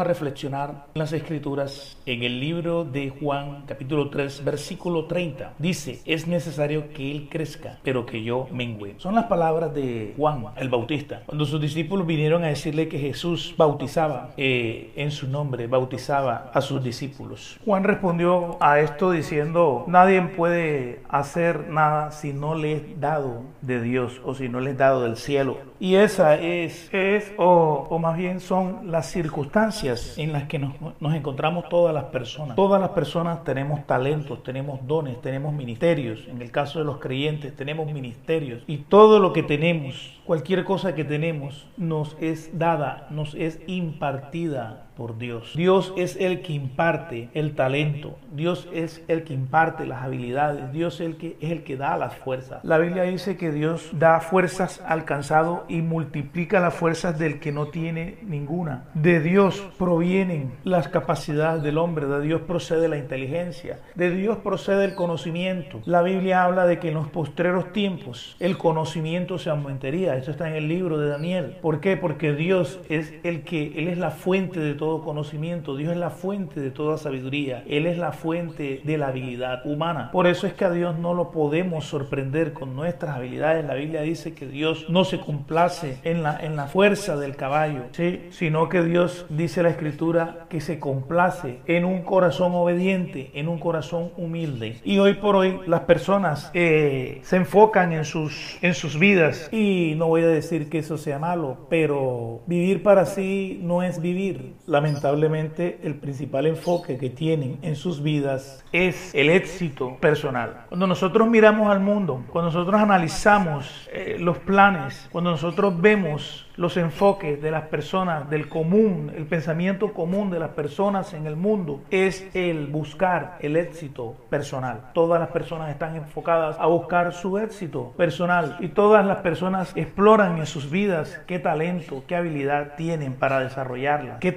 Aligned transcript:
a 0.00 0.04
reflexionar 0.04 0.86
en 0.94 0.98
las 0.98 1.12
escrituras 1.12 1.98
en 2.06 2.22
el 2.22 2.40
libro 2.40 2.84
de 2.84 3.10
Juan 3.10 3.64
capítulo 3.66 4.08
3 4.08 4.44
versículo 4.44 5.04
30. 5.04 5.54
Dice, 5.58 6.00
es 6.06 6.26
necesario 6.26 6.92
que 6.92 7.10
Él 7.10 7.28
crezca, 7.30 7.78
pero 7.82 8.06
que 8.06 8.22
yo 8.22 8.48
mengüe. 8.50 8.94
Son 8.96 9.14
las 9.14 9.26
palabras 9.26 9.74
de 9.74 10.14
Juan 10.16 10.46
el 10.56 10.68
Bautista. 10.70 11.22
Cuando 11.26 11.44
sus 11.44 11.60
discípulos 11.60 12.06
vinieron 12.06 12.44
a 12.44 12.48
decirle 12.48 12.88
que 12.88 12.98
Jesús 12.98 13.54
bautizaba 13.56 14.30
eh, 14.36 14.92
en 14.96 15.10
su 15.10 15.28
nombre, 15.28 15.66
bautizaba 15.66 16.50
a 16.54 16.60
sus 16.60 16.82
discípulos. 16.82 17.58
Juan 17.64 17.84
respondió 17.84 18.56
a 18.60 18.80
esto 18.80 19.10
diciendo, 19.10 19.84
nadie 19.86 20.22
puede 20.22 21.02
hacer 21.08 21.68
nada 21.68 22.10
si 22.12 22.32
no 22.32 22.54
le 22.54 22.72
es 22.72 23.00
dado 23.00 23.42
de 23.60 23.82
Dios 23.82 24.20
o 24.24 24.34
si 24.34 24.48
no 24.48 24.60
le 24.60 24.70
es 24.70 24.78
dado 24.78 25.02
del 25.02 25.16
cielo. 25.16 25.69
Y 25.80 25.94
esa 25.94 26.36
es, 26.36 26.90
es 26.92 27.32
o, 27.38 27.86
o 27.88 27.98
más 27.98 28.18
bien 28.18 28.40
son 28.40 28.90
las 28.90 29.06
circunstancias 29.06 30.18
en 30.18 30.30
las 30.30 30.44
que 30.44 30.58
nos, 30.58 30.74
nos 31.00 31.14
encontramos 31.14 31.70
todas 31.70 31.94
las 31.94 32.04
personas. 32.04 32.54
Todas 32.54 32.78
las 32.78 32.90
personas 32.90 33.42
tenemos 33.44 33.86
talentos, 33.86 34.42
tenemos 34.42 34.86
dones, 34.86 35.18
tenemos 35.22 35.54
ministerios. 35.54 36.28
En 36.28 36.42
el 36.42 36.50
caso 36.50 36.80
de 36.80 36.84
los 36.84 36.98
creyentes 36.98 37.56
tenemos 37.56 37.90
ministerios. 37.90 38.62
Y 38.66 38.76
todo 38.76 39.18
lo 39.20 39.32
que 39.32 39.42
tenemos, 39.42 40.20
cualquier 40.26 40.64
cosa 40.64 40.94
que 40.94 41.04
tenemos, 41.04 41.66
nos 41.78 42.14
es 42.20 42.58
dada, 42.58 43.06
nos 43.08 43.34
es 43.34 43.58
impartida 43.66 44.89
Dios. 45.08 45.54
Es 45.96 46.16
el 46.16 46.42
que 46.42 46.52
imparte 46.52 47.30
el 47.34 47.54
talento, 47.54 48.18
Dios 48.32 48.68
es 48.72 49.02
el 49.08 49.24
que 49.24 49.34
imparte 49.34 49.86
las 49.86 50.02
habilidades, 50.02 50.72
Dios 50.72 51.00
es 51.00 51.06
el 51.06 51.16
que, 51.16 51.36
es 51.40 51.50
el 51.50 51.62
que 51.62 51.76
da 51.76 51.96
las 51.96 52.14
fuerzas. 52.14 52.64
La 52.64 52.78
Biblia 52.78 53.04
dice 53.04 53.36
que 53.36 53.50
Dios 53.50 53.90
da 53.92 54.20
fuerzas 54.20 54.82
al 54.86 55.04
cansado 55.04 55.64
y 55.68 55.82
multiplica 55.82 56.60
las 56.60 56.74
fuerzas 56.74 57.18
del 57.18 57.40
que 57.40 57.52
no 57.52 57.68
tiene 57.68 58.18
ninguna. 58.22 58.84
De 58.94 59.20
Dios 59.20 59.66
provienen 59.78 60.52
las 60.64 60.88
capacidades 60.88 61.62
del 61.62 61.78
hombre, 61.78 62.06
de 62.06 62.20
Dios 62.20 62.42
procede 62.42 62.88
la 62.88 62.98
inteligencia, 62.98 63.80
de 63.94 64.10
Dios 64.10 64.38
procede 64.38 64.84
el 64.84 64.94
conocimiento. 64.94 65.80
La 65.86 66.02
Biblia 66.02 66.44
habla 66.44 66.66
de 66.66 66.78
que 66.78 66.88
en 66.88 66.94
los 66.94 67.08
postreros 67.08 67.72
tiempos 67.72 68.36
el 68.38 68.58
conocimiento 68.58 69.38
se 69.38 69.50
aumentaría. 69.50 70.16
Eso 70.16 70.30
está 70.30 70.48
en 70.48 70.56
el 70.56 70.68
libro 70.68 70.98
de 70.98 71.08
Daniel. 71.08 71.56
¿Por 71.62 71.80
qué? 71.80 71.96
Porque 71.96 72.32
Dios 72.34 72.80
es 72.88 73.14
el 73.22 73.42
que, 73.42 73.72
Él 73.76 73.88
es 73.88 73.98
la 73.98 74.10
fuente 74.10 74.60
de 74.60 74.74
todo 74.74 74.89
conocimiento, 74.98 75.76
Dios 75.76 75.92
es 75.92 75.98
la 75.98 76.10
fuente 76.10 76.60
de 76.60 76.70
toda 76.70 76.98
sabiduría, 76.98 77.64
Él 77.66 77.86
es 77.86 77.98
la 77.98 78.12
fuente 78.12 78.80
de 78.84 78.98
la 78.98 79.08
habilidad 79.08 79.64
humana. 79.64 80.10
Por 80.10 80.26
eso 80.26 80.46
es 80.46 80.52
que 80.54 80.64
a 80.64 80.70
Dios 80.70 80.98
no 80.98 81.14
lo 81.14 81.30
podemos 81.30 81.84
sorprender 81.84 82.52
con 82.52 82.74
nuestras 82.74 83.16
habilidades. 83.16 83.64
La 83.64 83.74
Biblia 83.74 84.02
dice 84.02 84.34
que 84.34 84.46
Dios 84.46 84.86
no 84.88 85.04
se 85.04 85.20
complace 85.20 85.98
en 86.04 86.22
la, 86.22 86.38
en 86.38 86.56
la 86.56 86.66
fuerza 86.66 87.16
del 87.16 87.36
caballo, 87.36 87.84
¿sí? 87.92 88.28
sino 88.30 88.68
que 88.68 88.82
Dios 88.82 89.26
dice 89.28 89.62
la 89.62 89.70
escritura 89.70 90.46
que 90.48 90.60
se 90.60 90.78
complace 90.78 91.60
en 91.66 91.84
un 91.84 92.02
corazón 92.02 92.52
obediente, 92.54 93.30
en 93.34 93.48
un 93.48 93.58
corazón 93.58 94.10
humilde. 94.16 94.80
Y 94.84 94.98
hoy 94.98 95.14
por 95.14 95.36
hoy 95.36 95.60
las 95.66 95.82
personas 95.82 96.50
eh, 96.54 97.20
se 97.22 97.36
enfocan 97.36 97.92
en 97.92 98.04
sus, 98.04 98.58
en 98.62 98.74
sus 98.74 98.98
vidas 98.98 99.48
y 99.52 99.94
no 99.96 100.08
voy 100.08 100.22
a 100.22 100.28
decir 100.28 100.68
que 100.68 100.78
eso 100.78 100.98
sea 100.98 101.18
malo, 101.18 101.66
pero 101.68 102.40
vivir 102.46 102.82
para 102.82 103.06
sí 103.06 103.60
no 103.62 103.82
es 103.82 104.00
vivir. 104.00 104.54
La 104.66 104.79
lamentablemente 104.80 105.78
el 105.82 105.96
principal 105.96 106.46
enfoque 106.46 106.96
que 106.96 107.10
tienen 107.10 107.58
en 107.60 107.76
sus 107.76 108.02
vidas 108.02 108.64
es 108.72 109.14
el 109.14 109.28
éxito 109.28 109.98
personal. 110.00 110.64
Cuando 110.68 110.86
nosotros 110.86 111.28
miramos 111.28 111.70
al 111.70 111.80
mundo, 111.80 112.24
cuando 112.30 112.50
nosotros 112.50 112.80
analizamos 112.80 113.88
eh, 113.92 114.16
los 114.18 114.38
planes, 114.38 115.08
cuando 115.12 115.32
nosotros 115.32 115.78
vemos 115.78 116.46
los 116.56 116.76
enfoques 116.76 117.40
de 117.40 117.50
las 117.50 117.64
personas, 117.68 118.28
del 118.28 118.48
común, 118.48 119.12
el 119.16 119.26
pensamiento 119.26 119.94
común 119.94 120.30
de 120.30 120.38
las 120.38 120.50
personas 120.50 121.14
en 121.14 121.26
el 121.26 121.34
mundo 121.34 121.82
es 121.90 122.28
el 122.34 122.66
buscar 122.66 123.38
el 123.40 123.56
éxito 123.56 124.16
personal. 124.28 124.90
Todas 124.92 125.18
las 125.20 125.30
personas 125.30 125.70
están 125.70 125.96
enfocadas 125.96 126.56
a 126.58 126.66
buscar 126.66 127.14
su 127.14 127.38
éxito 127.38 127.94
personal 127.96 128.58
y 128.60 128.68
todas 128.68 129.06
las 129.06 129.18
personas 129.18 129.72
exploran 129.74 130.36
en 130.38 130.44
sus 130.44 130.70
vidas 130.70 131.20
qué 131.26 131.38
talento, 131.38 132.04
qué 132.06 132.16
habilidad 132.16 132.74
tienen 132.76 133.14
para 133.14 133.40
desarrollarla, 133.40 134.18
qué 134.18 134.30